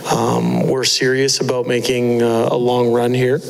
um, 0.09 0.67
we're 0.69 0.85
serious 0.85 1.41
about 1.41 1.67
making 1.67 2.21
uh, 2.21 2.47
a 2.49 2.55
long 2.55 2.93
run 2.93 3.13
here. 3.13 3.41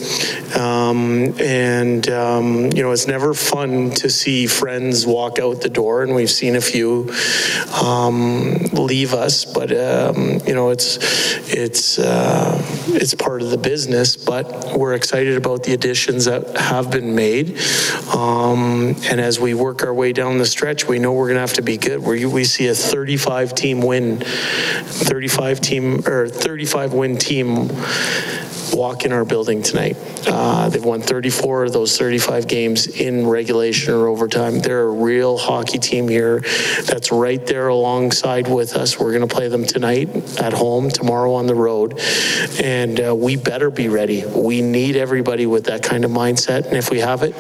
Um, 0.58 1.36
and, 1.40 2.10
um, 2.10 2.72
you 2.76 2.82
know, 2.82 2.92
it's 2.94 3.06
never 3.06 3.36
fun 3.36 3.92
to 4.02 4.10
see 4.10 4.48
friends 4.48 5.06
walk 5.06 5.38
out 5.38 5.62
the 5.62 5.70
door, 5.70 6.02
and 6.02 6.16
we've 6.16 6.32
seen 6.32 6.56
a 6.56 6.62
few 6.62 7.14
um, 7.80 8.56
leave 8.74 9.14
us, 9.14 9.46
but, 9.46 9.72
um, 9.72 10.40
you 10.48 10.56
know, 10.56 10.72
it's, 10.72 10.98
it's, 11.54 12.00
uh, 12.00 12.60
it's 12.88 13.14
part 13.14 13.44
of 13.44 13.52
the 13.52 13.58
business, 13.60 14.18
but 14.18 14.76
we're 14.76 14.96
excited 14.96 15.38
about 15.38 15.62
the 15.62 15.74
additions 15.74 16.26
that 16.26 16.58
have 16.58 16.90
been 16.90 17.14
made. 17.14 17.60
and 19.12 19.22
as 19.22 19.40
we 19.40 19.54
work 19.54 19.84
our 19.84 19.94
way 19.94 20.07
down 20.14 20.38
the 20.38 20.46
stretch, 20.46 20.88
we 20.88 21.00
know 21.00 21.14
we're 21.14 21.28
going 21.28 21.36
to 21.36 21.42
have 21.42 21.54
to 21.54 21.62
be 21.62 21.78
good. 21.78 22.02
We, 22.04 22.26
we 22.26 22.44
see 22.44 22.68
a 22.68 22.76
35 22.76 23.56
team 23.56 23.82
win, 23.82 24.20
35 24.20 25.62
team 25.62 26.08
or 26.08 26.28
35 26.28 26.94
win 26.94 27.18
team 27.18 27.70
walk 28.78 29.04
in 29.04 29.12
our 29.12 29.26
building 29.26 29.64
tonight. 29.64 29.98
Uh, 30.28 30.70
they've 30.70 30.86
won 30.86 31.02
34 31.02 31.66
of 31.66 31.74
those 31.74 31.98
35 31.98 32.48
games 32.48 32.88
in 32.88 33.26
regulation 33.26 33.94
or 33.94 34.08
overtime. 34.08 34.60
They're 34.60 34.84
a 34.84 34.92
real 34.92 35.38
hockey 35.38 35.80
team 35.80 36.08
here 36.08 36.42
that's 36.86 37.12
right 37.12 37.44
there 37.46 37.70
alongside 37.70 38.48
with 38.48 38.76
us. 38.76 39.00
We're 39.00 39.12
going 39.12 39.28
to 39.28 39.34
play 39.34 39.48
them 39.48 39.66
tonight 39.66 40.40
at 40.40 40.54
home, 40.54 40.90
tomorrow 40.90 41.34
on 41.34 41.48
the 41.48 41.56
road, 41.56 42.00
and 42.62 43.00
uh, 43.00 43.16
we 43.16 43.36
better 43.36 43.72
be 43.72 43.90
ready. 43.90 44.24
We 44.26 44.62
need 44.62 44.96
everybody 44.96 45.48
with 45.48 45.66
that 45.66 45.82
kind 45.82 46.06
of 46.06 46.12
mindset, 46.12 46.68
and 46.68 46.78
if 46.78 46.92
we 46.92 47.00
have 47.00 47.24
it, 47.24 47.34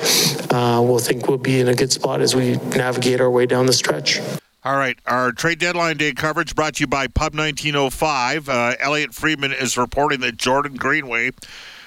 uh, 0.52 0.82
we'll 0.84 1.00
think 1.00 1.28
we'll 1.28 1.38
be 1.38 1.60
in 1.60 1.68
a 1.68 1.76
good 1.76 1.92
spot 1.92 2.22
as 2.22 2.36
we 2.36 2.58
navigate 2.76 3.22
our 3.22 3.30
way 3.30 3.46
down 3.46 3.68
the 3.68 3.74
stretch. 3.74 4.20
All 4.68 4.76
right, 4.76 5.00
our 5.06 5.32
trade 5.32 5.60
deadline 5.60 5.96
day 5.96 6.12
coverage 6.12 6.54
brought 6.54 6.74
to 6.74 6.82
you 6.82 6.88
by 6.88 7.08
Pub 7.08 7.34
1905. 7.34 8.50
Uh, 8.50 8.74
Elliotte 8.82 9.14
Friedman 9.14 9.54
is 9.54 9.78
reporting 9.78 10.20
that 10.20 10.36
Jordan 10.36 10.76
Greenway 10.76 11.32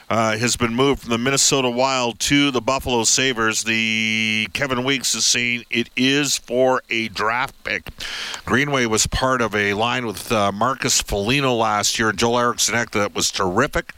uh, 0.08 0.38
has 0.38 0.56
been 0.56 0.74
moved 0.74 1.02
from 1.02 1.10
the 1.10 1.18
Minnesota 1.18 1.68
Wild 1.68 2.18
to 2.20 2.50
the 2.50 2.62
Buffalo 2.62 3.04
Sabres. 3.04 3.64
The 3.64 4.48
Kevin 4.54 4.82
Weekes 4.82 5.14
is 5.14 5.26
saying 5.26 5.66
it 5.68 5.90
is 5.94 6.38
for 6.38 6.80
a 6.88 7.08
draft 7.08 7.62
pick. 7.64 7.86
Greenway 8.46 8.86
was 8.86 9.06
part 9.06 9.42
of 9.42 9.54
a 9.54 9.74
line 9.74 10.06
with 10.06 10.32
uh, 10.32 10.50
Marcus 10.50 11.02
Foligno 11.02 11.52
last 11.52 11.98
year, 11.98 12.12
Joel 12.12 12.38
Eriksson 12.38 12.76
Ek 12.76 12.92
that 12.92 13.14
was 13.14 13.30
terrific. 13.30 13.92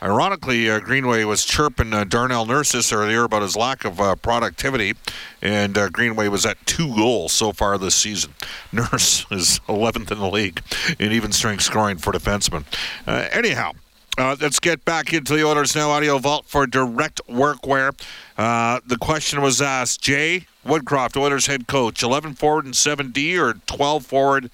Ironically, 0.00 0.70
uh, 0.70 0.78
Greenway 0.78 1.24
was 1.24 1.44
chirping 1.44 1.92
uh, 1.92 2.04
Darnell 2.04 2.46
Nurse 2.46 2.92
earlier 2.92 3.24
about 3.24 3.42
his 3.42 3.56
lack 3.56 3.84
of 3.84 4.00
uh, 4.00 4.14
productivity, 4.14 4.94
and 5.42 5.76
uh, 5.76 5.88
Greenway 5.88 6.28
was 6.28 6.46
at 6.46 6.64
two 6.66 6.94
goals 6.94 7.32
so 7.32 7.52
far 7.52 7.76
this 7.78 7.96
season. 7.96 8.34
Nurse 8.72 9.26
is 9.32 9.58
11th 9.68 10.12
in 10.12 10.18
the 10.18 10.30
league 10.30 10.62
in 11.00 11.10
even 11.10 11.32
strength 11.32 11.62
scoring 11.62 11.98
for 11.98 12.12
defensemen. 12.12 12.64
Uh, 13.08 13.28
anyhow, 13.32 13.72
uh, 14.18 14.36
let's 14.40 14.58
get 14.58 14.84
back 14.84 15.12
into 15.12 15.34
the 15.34 15.44
Oilers 15.44 15.74
Now 15.76 15.90
Audio 15.90 16.18
Vault 16.18 16.44
for 16.46 16.66
direct 16.66 17.20
workwear. 17.28 17.98
Uh, 18.36 18.80
the 18.86 18.96
question 18.96 19.40
was 19.40 19.62
asked 19.62 20.00
Jay 20.02 20.46
Woodcroft, 20.66 21.16
Oilers 21.16 21.46
head 21.46 21.66
coach, 21.66 22.02
11 22.02 22.34
forward 22.34 22.64
and 22.66 22.74
7D 22.74 23.38
or 23.38 23.54
12 23.66 24.04
forward 24.04 24.50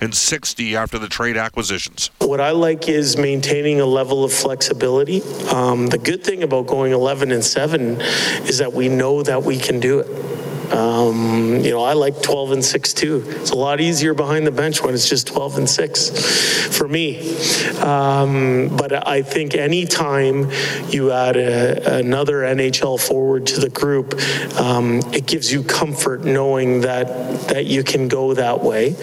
and 0.00 0.12
6D 0.12 0.74
after 0.74 0.98
the 0.98 1.08
trade 1.08 1.36
acquisitions? 1.36 2.10
What 2.18 2.40
I 2.40 2.50
like 2.50 2.88
is 2.88 3.16
maintaining 3.16 3.80
a 3.80 3.86
level 3.86 4.24
of 4.24 4.32
flexibility. 4.32 5.22
Um, 5.50 5.86
the 5.86 5.98
good 5.98 6.22
thing 6.22 6.42
about 6.42 6.66
going 6.66 6.92
11 6.92 7.32
and 7.32 7.44
7 7.44 8.00
is 8.42 8.58
that 8.58 8.72
we 8.72 8.88
know 8.88 9.22
that 9.22 9.44
we 9.44 9.56
can 9.56 9.80
do 9.80 10.00
it. 10.00 10.35
Um, 10.72 11.60
you 11.60 11.70
know, 11.70 11.82
I 11.82 11.92
like 11.92 12.22
12 12.22 12.52
and 12.52 12.64
6 12.64 12.94
too. 12.94 13.24
It's 13.26 13.50
a 13.50 13.56
lot 13.56 13.80
easier 13.80 14.14
behind 14.14 14.46
the 14.46 14.50
bench 14.50 14.82
when 14.82 14.94
it's 14.94 15.08
just 15.08 15.26
12 15.28 15.58
and 15.58 15.70
6 15.70 16.76
for 16.76 16.88
me. 16.88 17.36
Um, 17.78 18.74
but 18.76 19.06
I 19.06 19.22
think 19.22 19.54
anytime 19.54 20.50
you 20.88 21.12
add 21.12 21.36
a, 21.36 21.98
another 21.98 22.42
NHL 22.42 23.00
forward 23.00 23.46
to 23.46 23.60
the 23.60 23.68
group, 23.68 24.14
um, 24.58 25.00
it 25.12 25.26
gives 25.26 25.52
you 25.52 25.62
comfort 25.62 26.24
knowing 26.24 26.80
that 26.82 27.06
that 27.48 27.66
you 27.66 27.82
can 27.82 28.08
go 28.08 28.34
that 28.34 28.62
way. 28.62 28.96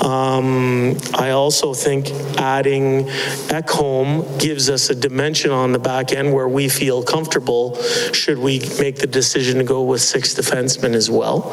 Um, 0.00 0.96
I 1.14 1.30
also 1.30 1.74
think 1.74 2.10
adding 2.38 3.04
Ekholm 3.48 4.40
gives 4.40 4.68
us 4.68 4.90
a 4.90 4.94
dimension 4.94 5.50
on 5.50 5.72
the 5.72 5.78
back 5.78 6.12
end 6.12 6.32
where 6.32 6.48
we 6.48 6.68
feel 6.68 7.02
comfortable 7.02 7.80
should 8.12 8.38
we 8.38 8.60
make 8.78 8.96
the 8.96 9.06
decision 9.06 9.58
to 9.58 9.64
go 9.64 9.82
with 9.82 10.00
six 10.00 10.34
defensemen 10.34 10.94
as 11.04 11.10
well. 11.10 11.52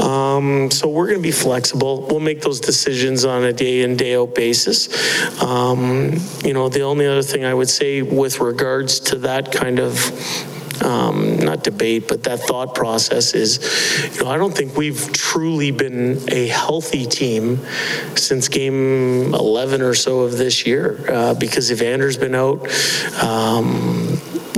Um, 0.00 0.70
so 0.70 0.88
we're 0.88 1.06
going 1.06 1.18
to 1.18 1.22
be 1.22 1.30
flexible. 1.30 2.06
We'll 2.08 2.20
make 2.20 2.40
those 2.40 2.60
decisions 2.60 3.24
on 3.24 3.44
a 3.44 3.52
day 3.52 3.82
in, 3.82 3.96
day 3.96 4.16
out 4.16 4.34
basis. 4.34 4.88
Um, 5.42 6.16
you 6.44 6.52
know, 6.52 6.68
the 6.68 6.82
only 6.82 7.06
other 7.06 7.22
thing 7.22 7.44
I 7.44 7.54
would 7.54 7.68
say 7.68 8.02
with 8.02 8.40
regards 8.40 9.00
to 9.00 9.16
that 9.18 9.52
kind 9.52 9.78
of 9.78 9.94
um, 10.82 11.36
not 11.36 11.62
debate, 11.62 12.08
but 12.08 12.24
that 12.24 12.40
thought 12.40 12.74
process 12.74 13.34
is, 13.34 13.58
you 14.16 14.24
know, 14.24 14.30
I 14.30 14.38
don't 14.38 14.56
think 14.56 14.76
we've 14.76 15.12
truly 15.12 15.70
been 15.70 16.18
a 16.32 16.48
healthy 16.48 17.04
team 17.06 17.58
since 18.16 18.48
game 18.48 19.34
11 19.34 19.82
or 19.82 19.94
so 19.94 20.20
of 20.20 20.38
this 20.38 20.66
year 20.66 21.04
uh, 21.08 21.34
because 21.34 21.70
Evander's 21.70 22.16
been 22.16 22.34
out. 22.34 22.66
Um, 23.22 23.99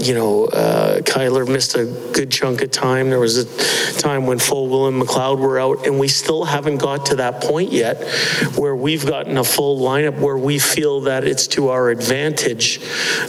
you 0.02 0.14
know, 0.14 0.46
uh, 0.46 1.00
Kailer 1.02 1.46
missed 1.46 1.76
a 1.76 1.84
good 2.12 2.30
chunk 2.30 2.60
of 2.62 2.70
time. 2.70 3.08
There 3.08 3.20
was 3.20 3.36
a 3.36 3.98
time 4.00 4.26
when 4.26 4.38
Foegele 4.38 4.88
and 4.88 5.00
McLeod 5.00 5.38
were 5.38 5.60
out, 5.60 5.86
and 5.86 5.98
we 5.98 6.08
still 6.08 6.44
haven't 6.44 6.78
got 6.78 7.06
to 7.06 7.16
that 7.16 7.40
point 7.40 7.72
yet 7.72 8.02
where 8.56 8.74
we've 8.74 9.06
gotten 9.06 9.38
a 9.38 9.44
full 9.44 9.80
lineup 9.80 10.18
where 10.18 10.36
we 10.36 10.58
feel 10.58 11.02
that 11.02 11.24
it's 11.24 11.46
to 11.48 11.68
our 11.68 11.90
advantage 11.90 12.80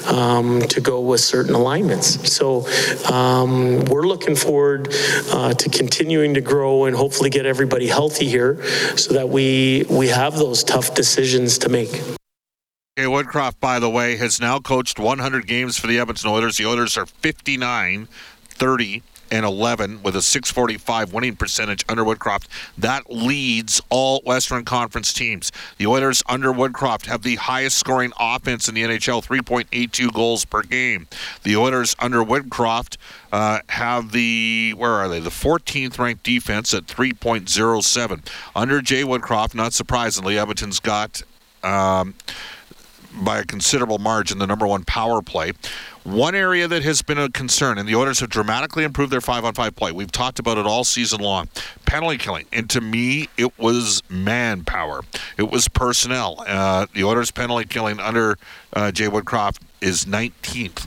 um, 0.07 0.61
to 0.61 0.81
go 0.81 0.99
with 1.01 1.21
certain 1.21 1.53
alignments. 1.53 2.31
So 2.31 2.67
um, 3.11 3.85
we're 3.85 4.07
looking 4.07 4.35
forward 4.35 4.89
uh, 5.31 5.53
to 5.53 5.69
continuing 5.69 6.33
to 6.33 6.41
grow 6.41 6.85
and 6.85 6.95
hopefully 6.95 7.29
get 7.29 7.45
everybody 7.45 7.87
healthy 7.87 8.27
here 8.27 8.63
so 8.97 9.13
that 9.13 9.29
we 9.29 9.85
we 9.89 10.07
have 10.07 10.35
those 10.35 10.63
tough 10.63 10.95
decisions 10.95 11.59
to 11.59 11.69
make. 11.69 12.22
Okay, 12.95 13.07
Woodcroft, 13.07 13.59
by 13.59 13.79
the 13.79 13.89
way, 13.89 14.17
has 14.17 14.39
now 14.39 14.59
coached 14.59 14.99
100 14.99 15.47
games 15.47 15.79
for 15.79 15.87
the 15.87 15.97
Edmonton 15.97 16.29
Oilers. 16.29 16.57
The 16.57 16.67
Oilers 16.67 16.95
are 16.95 17.07
59, 17.07 18.07
30, 18.49 19.01
and 19.31 19.43
11 19.43 20.03
with 20.03 20.15
a 20.15 20.21
645 20.21 21.11
winning 21.11 21.35
percentage 21.35 21.83
under 21.89 22.03
Woodcroft. 22.03 22.45
That 22.77 23.09
leads 23.09 23.81
all 23.89 24.21
Western 24.27 24.63
Conference 24.63 25.11
teams. 25.11 25.51
The 25.79 25.87
Oilers 25.87 26.21
under 26.29 26.53
Woodcroft 26.53 27.07
have 27.07 27.23
the 27.23 27.37
highest 27.37 27.79
scoring 27.79 28.13
offense 28.19 28.69
in 28.69 28.75
the 28.75 28.83
NHL, 28.83 29.25
3.82 29.25 30.13
goals 30.13 30.45
per 30.45 30.61
game. 30.61 31.07
The 31.41 31.55
Oilers 31.55 31.95
under 31.97 32.23
Woodcroft 32.23 32.97
uh, 33.31 33.61
have 33.69 34.11
the, 34.11 34.75
where 34.77 34.91
are 34.91 35.09
they? 35.09 35.19
The 35.19 35.31
14th 35.31 35.97
ranked 35.97 36.21
defense 36.21 36.75
at 36.75 36.85
3.07. 36.85 38.27
Under 38.55 38.81
Jay 38.83 39.01
Woodcroft, 39.01 39.55
not 39.55 39.73
surprisingly, 39.73 40.37
Edmonton's 40.37 40.79
got. 40.79 41.23
Um, 41.63 42.13
by 43.15 43.39
a 43.39 43.45
considerable 43.45 43.97
margin 43.97 44.39
the 44.39 44.47
number 44.47 44.67
one 44.67 44.83
power 44.83 45.21
play. 45.21 45.53
One 46.03 46.35
area 46.35 46.67
that 46.67 46.83
has 46.83 47.01
been 47.01 47.17
a 47.17 47.29
concern, 47.29 47.77
and 47.77 47.87
the 47.87 47.95
Oilers 47.95 48.19
have 48.19 48.29
dramatically 48.29 48.83
improved 48.83 49.11
their 49.11 49.21
five 49.21 49.45
on 49.45 49.53
five 49.53 49.75
play. 49.75 49.91
We've 49.91 50.11
talked 50.11 50.39
about 50.39 50.57
it 50.57 50.65
all 50.65 50.83
season 50.83 51.21
long. 51.21 51.47
Penalty 51.85 52.17
killing. 52.17 52.45
And 52.51 52.69
to 52.71 52.81
me, 52.81 53.29
it 53.37 53.57
was 53.57 54.03
manpower, 54.09 55.01
it 55.37 55.49
was 55.49 55.67
personnel. 55.69 56.43
Uh, 56.45 56.87
the 56.93 57.03
Oilers' 57.03 57.31
penalty 57.31 57.65
killing 57.65 57.99
under 57.99 58.37
uh, 58.73 58.91
Jay 58.91 59.07
Woodcroft 59.07 59.61
is 59.79 60.05
19th 60.05 60.85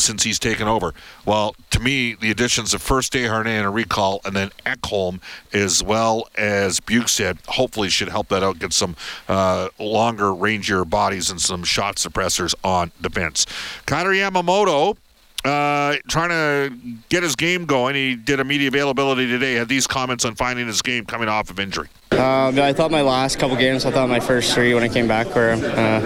since 0.00 0.22
he's 0.22 0.38
taken 0.38 0.68
over. 0.68 0.94
Well, 1.24 1.54
to 1.78 1.84
me, 1.84 2.14
the 2.14 2.30
additions 2.30 2.74
of 2.74 2.82
first 2.82 3.12
Desharnais 3.12 3.46
and 3.46 3.66
a 3.66 3.70
recall, 3.70 4.20
and 4.24 4.34
then 4.34 4.50
Ekholm, 4.66 5.20
as 5.52 5.82
well 5.82 6.28
as 6.36 6.80
Bjugstad, 6.80 7.38
hopefully 7.46 7.88
should 7.88 8.08
help 8.08 8.28
that 8.28 8.42
out, 8.42 8.58
get 8.58 8.72
some 8.72 8.96
uh, 9.28 9.68
longer, 9.78 10.26
rangier 10.26 10.88
bodies 10.88 11.30
and 11.30 11.40
some 11.40 11.64
shot 11.64 11.96
suppressors 11.96 12.54
on 12.64 12.90
defense. 13.00 13.46
Kailer 13.86 14.12
Yamamoto 14.12 14.96
uh, 15.44 15.94
trying 16.08 16.30
to 16.30 16.74
get 17.08 17.22
his 17.22 17.36
game 17.36 17.64
going. 17.64 17.94
He 17.94 18.16
did 18.16 18.40
a 18.40 18.44
media 18.44 18.68
availability 18.68 19.26
today. 19.26 19.54
Had 19.54 19.68
these 19.68 19.86
comments 19.86 20.24
on 20.24 20.34
finding 20.34 20.66
his 20.66 20.82
game 20.82 21.04
coming 21.04 21.28
off 21.28 21.50
of 21.50 21.60
injury. 21.60 21.88
Um, 22.12 22.58
I 22.58 22.72
thought 22.72 22.90
my 22.90 23.02
last 23.02 23.38
couple 23.38 23.56
games, 23.56 23.84
I 23.84 23.92
thought 23.92 24.08
my 24.08 24.18
first 24.18 24.52
three 24.52 24.74
when 24.74 24.82
I 24.82 24.88
came 24.88 25.06
back 25.06 25.26
were 25.34 25.52
uh, 25.52 26.00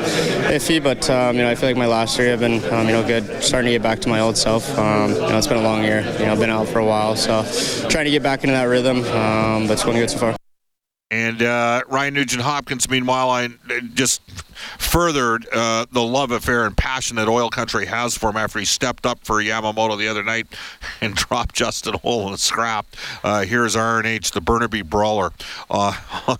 iffy, 0.50 0.82
but 0.82 1.08
um, 1.08 1.36
you 1.36 1.42
know 1.42 1.50
I 1.50 1.54
feel 1.54 1.70
like 1.70 1.76
my 1.76 1.86
last 1.86 2.16
three 2.16 2.26
have 2.26 2.40
been 2.40 2.62
um, 2.72 2.86
you 2.86 2.92
know 2.92 3.06
good. 3.06 3.42
Starting 3.42 3.66
to 3.68 3.72
get 3.72 3.82
back 3.82 4.00
to 4.00 4.08
my 4.08 4.20
old 4.20 4.36
self. 4.36 4.76
Um, 4.78 5.12
you 5.12 5.20
know 5.20 5.38
it's 5.38 5.46
been 5.46 5.56
a 5.56 5.62
long 5.62 5.82
year. 5.82 6.00
You 6.18 6.26
know 6.26 6.32
I've 6.32 6.38
been 6.38 6.50
out 6.50 6.68
for 6.68 6.80
a 6.80 6.84
while, 6.84 7.16
so 7.16 7.42
trying 7.88 8.04
to 8.04 8.10
get 8.10 8.22
back 8.22 8.42
into 8.44 8.52
that 8.52 8.64
rhythm. 8.64 8.98
Um, 9.04 9.66
but 9.66 9.74
it's 9.74 9.84
going 9.84 9.96
good 9.96 10.10
so 10.10 10.18
far. 10.18 10.41
And 11.12 11.42
uh, 11.42 11.82
Ryan 11.88 12.14
Nugent 12.14 12.42
Hopkins, 12.42 12.88
meanwhile, 12.88 13.28
I 13.28 13.48
just 13.92 14.22
furthered 14.78 15.46
uh, 15.52 15.84
the 15.92 16.00
love 16.00 16.30
affair 16.30 16.64
and 16.64 16.74
passion 16.74 17.16
that 17.16 17.28
Oil 17.28 17.50
Country 17.50 17.84
has 17.84 18.16
for 18.16 18.30
him 18.30 18.38
after 18.38 18.58
he 18.58 18.64
stepped 18.64 19.04
up 19.04 19.18
for 19.22 19.42
Yamamoto 19.42 19.98
the 19.98 20.08
other 20.08 20.22
night 20.22 20.46
and 21.02 21.14
dropped 21.14 21.54
Justin 21.54 21.96
Holl 22.02 22.28
in 22.28 22.32
a 22.32 22.38
scrap. 22.38 22.86
Uh, 23.22 23.42
here's 23.42 23.76
RNH, 23.76 24.32
the 24.32 24.40
Burnaby 24.40 24.80
Brawler. 24.80 25.32
Uh, 25.70 25.92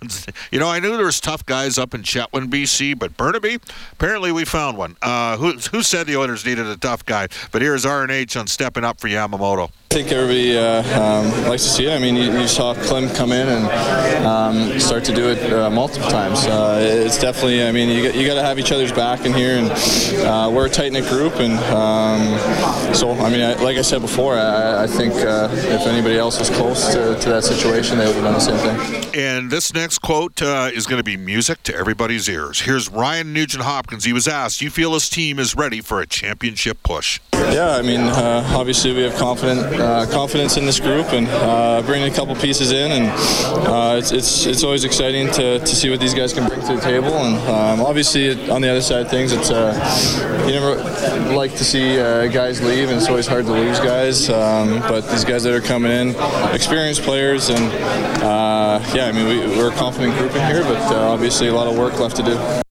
you 0.51 0.57
know, 0.57 0.69
I 0.69 0.79
knew 0.79 0.97
there 0.97 1.05
was 1.05 1.21
tough 1.21 1.45
guys 1.45 1.77
up 1.77 1.93
in 1.93 2.01
Chetwynd, 2.01 2.49
BC, 2.49 2.97
but 2.97 3.15
Burnaby, 3.15 3.59
apparently 3.91 4.31
we 4.31 4.43
found 4.43 4.75
one. 4.75 4.97
Uh, 5.03 5.37
who, 5.37 5.51
who 5.51 5.83
said 5.83 6.07
the 6.07 6.17
Oilers 6.17 6.47
needed 6.47 6.65
a 6.65 6.77
tough 6.77 7.05
guy? 7.05 7.27
But 7.51 7.61
here's 7.61 7.85
RNH 7.85 8.39
on 8.39 8.47
stepping 8.47 8.83
up 8.83 8.99
for 8.99 9.07
Yamamoto. 9.07 9.69
I 9.93 9.95
think 9.97 10.11
everybody 10.11 10.57
uh, 10.57 10.81
um, 10.99 11.29
likes 11.47 11.61
to 11.65 11.69
see 11.69 11.85
it. 11.85 11.91
I 11.91 11.99
mean, 11.99 12.15
you, 12.15 12.35
you, 12.39 12.47
saw 12.47 12.73
Klim 12.73 13.09
come 13.09 13.31
in 13.31 13.47
and 13.47 14.25
um, 14.25 14.79
start 14.79 15.03
to 15.03 15.13
do 15.13 15.29
it 15.29 15.53
uh, 15.53 15.69
multiple 15.69 16.09
times. 16.09 16.47
Uh, 16.47 16.79
it's 16.81 17.19
definitely, 17.19 17.63
I 17.63 17.71
mean, 17.71 17.89
you, 17.89 18.09
you 18.09 18.25
got 18.25 18.33
to 18.33 18.41
have 18.41 18.57
each 18.57 18.71
other's 18.71 18.91
back 18.91 19.23
in 19.23 19.35
here, 19.35 19.55
and 19.55 19.69
uh, 20.25 20.49
we're 20.51 20.65
a 20.65 20.69
tight 20.69 20.93
knit 20.93 21.07
group. 21.09 21.35
And 21.35 21.59
um, 21.71 22.95
so, 22.95 23.11
I 23.11 23.29
mean, 23.29 23.41
I, 23.41 23.53
like 23.61 23.77
I 23.77 23.83
said 23.83 24.01
before, 24.01 24.33
I, 24.33 24.85
I 24.85 24.87
think 24.87 25.13
uh, 25.13 25.49
if 25.51 25.85
anybody 25.85 26.17
else 26.17 26.39
was 26.39 26.49
close 26.49 26.87
to, 26.87 27.15
to, 27.19 27.29
that 27.29 27.43
situation, 27.43 27.99
they 27.99 28.07
would 28.07 28.15
have 28.15 28.23
done 28.23 28.33
the 28.33 28.39
same 28.39 28.57
thing. 28.57 29.13
And 29.13 29.51
this 29.51 29.75
next 29.75 29.99
quote 29.99 30.41
uh, 30.41 30.71
is 30.73 30.87
going 30.87 31.01
to 31.01 31.03
be 31.03 31.17
music 31.17 31.61
to 31.63 31.75
everybody's 31.75 32.27
ears. 32.27 32.61
Here's 32.61 32.89
Ryan 32.89 33.31
Nugent 33.31 33.63
Hopkins. 33.63 34.05
He 34.05 34.13
was 34.13 34.27
asked, 34.27 34.59
"You 34.59 34.71
feel 34.71 34.95
his 34.95 35.07
team 35.07 35.37
is 35.37 35.55
ready 35.55 35.81
for 35.81 36.01
a 36.01 36.07
championship 36.07 36.81
push?" 36.81 37.19
Yeah, 37.33 37.75
I 37.75 37.83
mean, 37.83 38.01
obviously 38.01 38.91
we 38.93 39.03
have 39.03 39.15
confidence 39.15 39.61
uh, 39.83 40.05
confidence 40.11 40.57
in 40.57 40.65
this 40.65 40.79
group 40.79 41.13
and 41.13 41.27
uh, 41.27 41.81
bringing 41.85 42.11
a 42.11 42.15
couple 42.15 42.35
pieces 42.35 42.71
in, 42.71 42.91
and 42.91 43.05
uh, 43.67 43.95
it's, 43.97 44.11
it's 44.11 44.45
it's 44.45 44.63
always 44.63 44.83
exciting 44.83 45.27
to, 45.31 45.59
to 45.59 45.75
see 45.75 45.89
what 45.89 45.99
these 45.99 46.13
guys 46.13 46.33
can 46.33 46.47
bring 46.47 46.61
to 46.61 46.75
the 46.75 46.81
table. 46.81 47.13
And 47.13 47.37
um, 47.49 47.85
obviously, 47.85 48.49
on 48.49 48.61
the 48.61 48.69
other 48.69 48.81
side 48.81 49.05
of 49.05 49.11
things, 49.11 49.31
it's 49.31 49.51
uh, 49.51 49.73
you 50.47 50.53
never 50.53 50.75
like 51.35 51.51
to 51.51 51.63
see 51.63 51.99
uh, 51.99 52.27
guys 52.27 52.61
leave, 52.61 52.89
and 52.89 52.97
it's 52.97 53.09
always 53.09 53.27
hard 53.27 53.45
to 53.45 53.51
lose 53.51 53.79
guys. 53.79 54.29
Um, 54.29 54.79
but 54.81 55.01
these 55.09 55.25
guys 55.25 55.43
that 55.43 55.53
are 55.53 55.61
coming 55.61 55.91
in, 55.91 56.09
experienced 56.53 57.03
players, 57.03 57.49
and 57.49 57.63
uh, 58.23 58.79
yeah, 58.93 59.05
I 59.05 59.11
mean, 59.11 59.27
we, 59.27 59.61
are 59.61 59.69
a 59.69 59.75
confident 59.75 60.17
group 60.17 60.33
in 60.35 60.45
here, 60.47 60.63
but 60.63 60.81
obviously 60.93 61.47
a 61.47 61.53
lot 61.53 61.67
of 61.67 61.77
work 61.77 61.99
left 61.99 62.15
to 62.17 62.23
do 62.23 62.62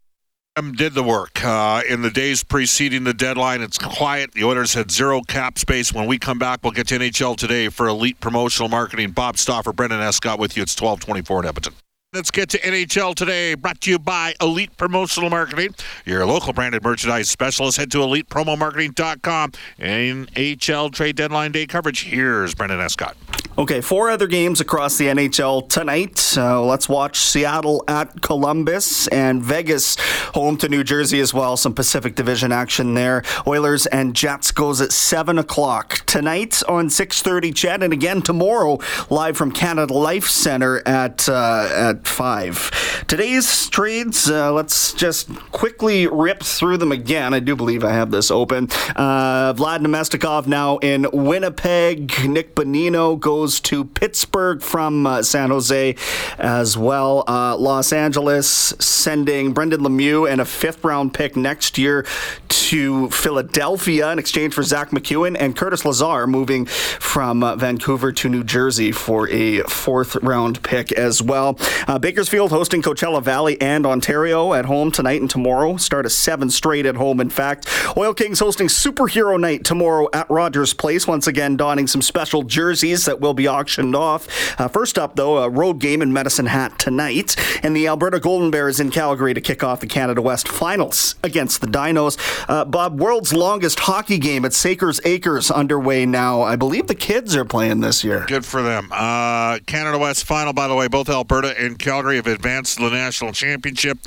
did 0.54 0.92
the 0.92 1.02
work 1.02 1.42
uh, 1.44 1.82
in 1.88 2.02
the 2.02 2.10
days 2.10 2.44
preceding 2.44 3.04
the 3.04 3.14
deadline. 3.14 3.62
It's 3.62 3.78
quiet. 3.78 4.32
The 4.32 4.44
Oilers 4.44 4.74
had 4.74 4.90
zero 4.90 5.22
cap 5.22 5.58
space. 5.58 5.92
When 5.94 6.06
we 6.06 6.18
come 6.18 6.38
back, 6.38 6.60
we'll 6.62 6.72
get 6.72 6.88
to 6.88 6.98
NHL 6.98 7.36
today 7.36 7.68
for 7.68 7.88
elite 7.88 8.20
promotional 8.20 8.68
marketing. 8.68 9.12
Bob 9.12 9.38
Stauffer, 9.38 9.72
Brendan 9.72 10.00
Escott 10.00 10.38
with 10.38 10.56
you. 10.56 10.62
It's 10.62 10.74
twelve 10.74 11.00
twenty 11.00 11.22
four 11.22 11.40
in 11.40 11.48
Edmonton. 11.48 11.72
Let's 12.14 12.30
get 12.30 12.50
to 12.50 12.58
NHL 12.58 13.14
today, 13.14 13.54
brought 13.54 13.80
to 13.80 13.90
you 13.90 13.98
by 13.98 14.34
Elite 14.38 14.76
Promotional 14.76 15.30
Marketing, 15.30 15.74
your 16.04 16.26
local 16.26 16.52
branded 16.52 16.82
merchandise 16.82 17.30
specialist. 17.30 17.78
Head 17.78 17.90
to 17.92 17.98
elitepromomarketing.com. 18.00 19.52
NHL 19.78 20.92
trade 20.92 21.16
deadline 21.16 21.52
day 21.52 21.64
coverage. 21.66 22.04
Here's 22.04 22.54
Brendan 22.54 22.80
Escott. 22.80 23.16
Okay, 23.56 23.82
four 23.82 24.10
other 24.10 24.26
games 24.26 24.62
across 24.62 24.96
the 24.96 25.06
NHL 25.06 25.68
tonight. 25.68 26.34
Uh, 26.36 26.62
let's 26.62 26.88
watch 26.88 27.18
Seattle 27.18 27.84
at 27.86 28.22
Columbus 28.22 29.08
and 29.08 29.42
Vegas 29.42 29.96
home 30.34 30.56
to 30.56 30.70
New 30.70 30.82
Jersey 30.82 31.20
as 31.20 31.34
well. 31.34 31.58
Some 31.58 31.74
Pacific 31.74 32.14
Division 32.14 32.50
action 32.50 32.94
there. 32.94 33.22
Oilers 33.46 33.84
and 33.86 34.16
Jets 34.16 34.52
goes 34.52 34.80
at 34.80 34.90
seven 34.90 35.38
o'clock 35.38 36.04
tonight 36.06 36.62
on 36.66 36.88
six 36.88 37.20
thirty. 37.20 37.52
CHED 37.52 37.82
and 37.82 37.92
again 37.92 38.22
tomorrow 38.22 38.78
live 39.10 39.36
from 39.36 39.52
Canada 39.52 39.92
Life 39.92 40.28
Center 40.28 40.82
at 40.88 41.28
uh, 41.28 41.68
at 41.70 42.01
five. 42.06 42.81
Today's 43.08 43.68
trades, 43.68 44.30
uh, 44.30 44.52
let's 44.52 44.94
just 44.94 45.28
quickly 45.50 46.06
rip 46.06 46.42
through 46.42 46.78
them 46.78 46.92
again. 46.92 47.34
I 47.34 47.40
do 47.40 47.54
believe 47.54 47.84
I 47.84 47.92
have 47.92 48.10
this 48.10 48.30
open. 48.30 48.68
Uh, 48.96 49.52
Vlad 49.54 49.80
Namestnikov 49.80 50.46
now 50.46 50.78
in 50.78 51.06
Winnipeg. 51.12 52.28
Nick 52.28 52.54
Bonino 52.54 53.18
goes 53.18 53.60
to 53.60 53.84
Pittsburgh 53.84 54.62
from 54.62 55.06
uh, 55.06 55.22
San 55.22 55.50
Jose 55.50 55.94
as 56.38 56.78
well. 56.78 57.24
Uh, 57.28 57.56
Los 57.56 57.92
Angeles 57.92 58.48
sending 58.78 59.52
Brendan 59.52 59.80
Lemieux 59.80 60.30
and 60.30 60.40
a 60.40 60.44
fifth 60.44 60.82
round 60.84 61.12
pick 61.12 61.36
next 61.36 61.76
year 61.76 62.06
to 62.48 63.10
Philadelphia 63.10 64.10
in 64.10 64.18
exchange 64.18 64.54
for 64.54 64.62
Zach 64.62 64.90
McEwen 64.90 65.36
and 65.38 65.56
Curtis 65.56 65.84
Lazar 65.84 66.26
moving 66.26 66.64
from 66.66 67.42
uh, 67.42 67.56
Vancouver 67.56 68.12
to 68.12 68.28
New 68.28 68.44
Jersey 68.44 68.92
for 68.92 69.28
a 69.28 69.60
fourth 69.64 70.16
round 70.16 70.62
pick 70.62 70.92
as 70.92 71.20
well. 71.20 71.58
Uh, 71.86 71.98
Bakersfield 71.98 72.50
hosting 72.50 72.80
Coachella 72.92 73.22
Valley 73.22 73.58
and 73.60 73.86
Ontario 73.86 74.52
at 74.52 74.66
home 74.66 74.90
tonight 74.90 75.20
and 75.20 75.30
tomorrow. 75.30 75.78
Start 75.78 76.04
a 76.04 76.10
seven 76.10 76.50
straight 76.50 76.84
at 76.84 76.96
home, 76.96 77.20
in 77.20 77.30
fact. 77.30 77.66
Oil 77.96 78.12
Kings 78.12 78.38
hosting 78.38 78.66
Superhero 78.66 79.40
Night 79.40 79.64
tomorrow 79.64 80.08
at 80.12 80.28
Rogers 80.28 80.74
Place, 80.74 81.06
once 81.06 81.26
again 81.26 81.56
donning 81.56 81.86
some 81.86 82.02
special 82.02 82.42
jerseys 82.42 83.06
that 83.06 83.18
will 83.18 83.32
be 83.32 83.48
auctioned 83.48 83.96
off. 83.96 84.28
Uh, 84.60 84.68
first 84.68 84.98
up, 84.98 85.16
though, 85.16 85.38
a 85.38 85.48
road 85.48 85.78
game 85.78 86.02
in 86.02 86.12
Medicine 86.12 86.46
Hat 86.46 86.78
tonight, 86.78 87.34
and 87.64 87.74
the 87.74 87.86
Alberta 87.86 88.20
Golden 88.20 88.50
Bears 88.50 88.78
in 88.78 88.90
Calgary 88.90 89.32
to 89.32 89.40
kick 89.40 89.64
off 89.64 89.80
the 89.80 89.86
Canada 89.86 90.20
West 90.20 90.46
Finals 90.46 91.14
against 91.22 91.62
the 91.62 91.66
Dinos. 91.66 92.18
Uh, 92.48 92.66
Bob, 92.66 93.00
world's 93.00 93.32
longest 93.32 93.80
hockey 93.80 94.18
game 94.18 94.44
at 94.44 94.52
Saiker's 94.52 95.00
Acres 95.06 95.50
underway 95.50 96.04
now. 96.04 96.42
I 96.42 96.56
believe 96.56 96.88
the 96.88 96.94
kids 96.94 97.34
are 97.36 97.46
playing 97.46 97.80
this 97.80 98.04
year. 98.04 98.26
Good 98.28 98.44
for 98.44 98.60
them. 98.60 98.90
Uh, 98.92 99.60
Canada 99.66 99.98
West 99.98 100.26
Final, 100.26 100.52
by 100.52 100.68
the 100.68 100.74
way, 100.74 100.88
both 100.88 101.08
Alberta 101.08 101.58
and 101.58 101.78
Calgary 101.78 102.16
have 102.16 102.26
advanced 102.26 102.71
to 102.76 102.82
the 102.82 102.90
national 102.90 103.32
championship. 103.32 103.98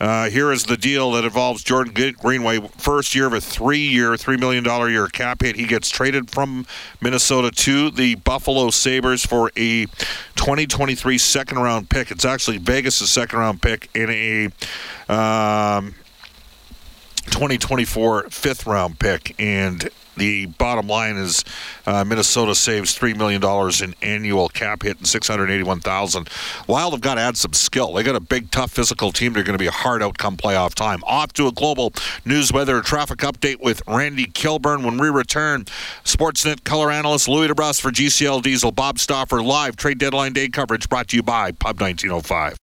Uh, 0.00 0.28
here 0.30 0.52
is 0.52 0.64
the 0.64 0.76
deal 0.76 1.12
that 1.12 1.24
involves 1.24 1.62
Jordan 1.62 2.14
Greenway. 2.18 2.60
First 2.76 3.14
year 3.14 3.26
of 3.26 3.32
a 3.32 3.40
three-year, 3.40 4.12
$3 4.12 4.38
million 4.38 4.64
year 4.90 5.06
cap 5.08 5.42
hit. 5.42 5.56
He 5.56 5.66
gets 5.66 5.88
traded 5.88 6.30
from 6.30 6.66
Minnesota 7.00 7.50
to 7.50 7.90
the 7.90 8.16
Buffalo 8.16 8.70
Sabres 8.70 9.24
for 9.24 9.50
a 9.56 9.86
2023 10.36 11.18
second-round 11.18 11.88
pick. 11.88 12.10
It's 12.10 12.24
actually 12.24 12.58
Vegas' 12.58 13.10
second-round 13.10 13.62
pick 13.62 13.88
in 13.94 14.10
a... 14.10 15.12
Um, 15.12 15.94
2024 17.26 18.30
fifth 18.30 18.66
round 18.66 18.98
pick 18.98 19.34
and 19.38 19.88
the 20.16 20.46
bottom 20.46 20.88
line 20.88 21.16
is 21.16 21.44
uh, 21.86 22.04
Minnesota 22.04 22.54
saves 22.54 22.98
$3 22.98 23.16
million 23.16 23.42
in 23.82 23.94
annual 24.02 24.48
cap 24.48 24.82
hit 24.82 24.98
and 24.98 25.06
681000 25.06 26.28
Wild 26.66 26.92
have 26.92 27.00
got 27.00 27.14
to 27.14 27.20
add 27.20 27.36
some 27.36 27.52
skill. 27.52 27.92
They 27.92 28.02
got 28.02 28.16
a 28.16 28.20
big, 28.20 28.50
tough 28.50 28.70
physical 28.70 29.12
team. 29.12 29.32
They're 29.32 29.42
going 29.42 29.56
to 29.56 29.62
be 29.62 29.66
a 29.66 29.72
hard 29.72 30.02
outcome 30.02 30.36
playoff 30.36 30.74
time. 30.74 31.02
Off 31.04 31.32
to 31.34 31.46
a 31.46 31.52
global 31.52 31.92
news 32.24 32.52
weather 32.52 32.80
traffic 32.80 33.18
update 33.18 33.60
with 33.60 33.82
Randy 33.86 34.26
Kilburn. 34.26 34.82
When 34.82 34.98
we 34.98 35.08
return, 35.08 35.64
Sportsnet 36.04 36.64
color 36.64 36.90
analyst 36.90 37.28
Louie 37.28 37.48
DeBrusk 37.48 37.80
for 37.80 37.90
GCL 37.90 38.42
Diesel, 38.42 38.72
Bob 38.72 38.98
Stauffer 38.98 39.42
live 39.42 39.76
trade 39.76 39.98
deadline 39.98 40.32
day 40.32 40.48
coverage 40.48 40.88
brought 40.88 41.08
to 41.08 41.16
you 41.16 41.22
by 41.22 41.52
Pub 41.52 41.80
1905. 41.80 42.58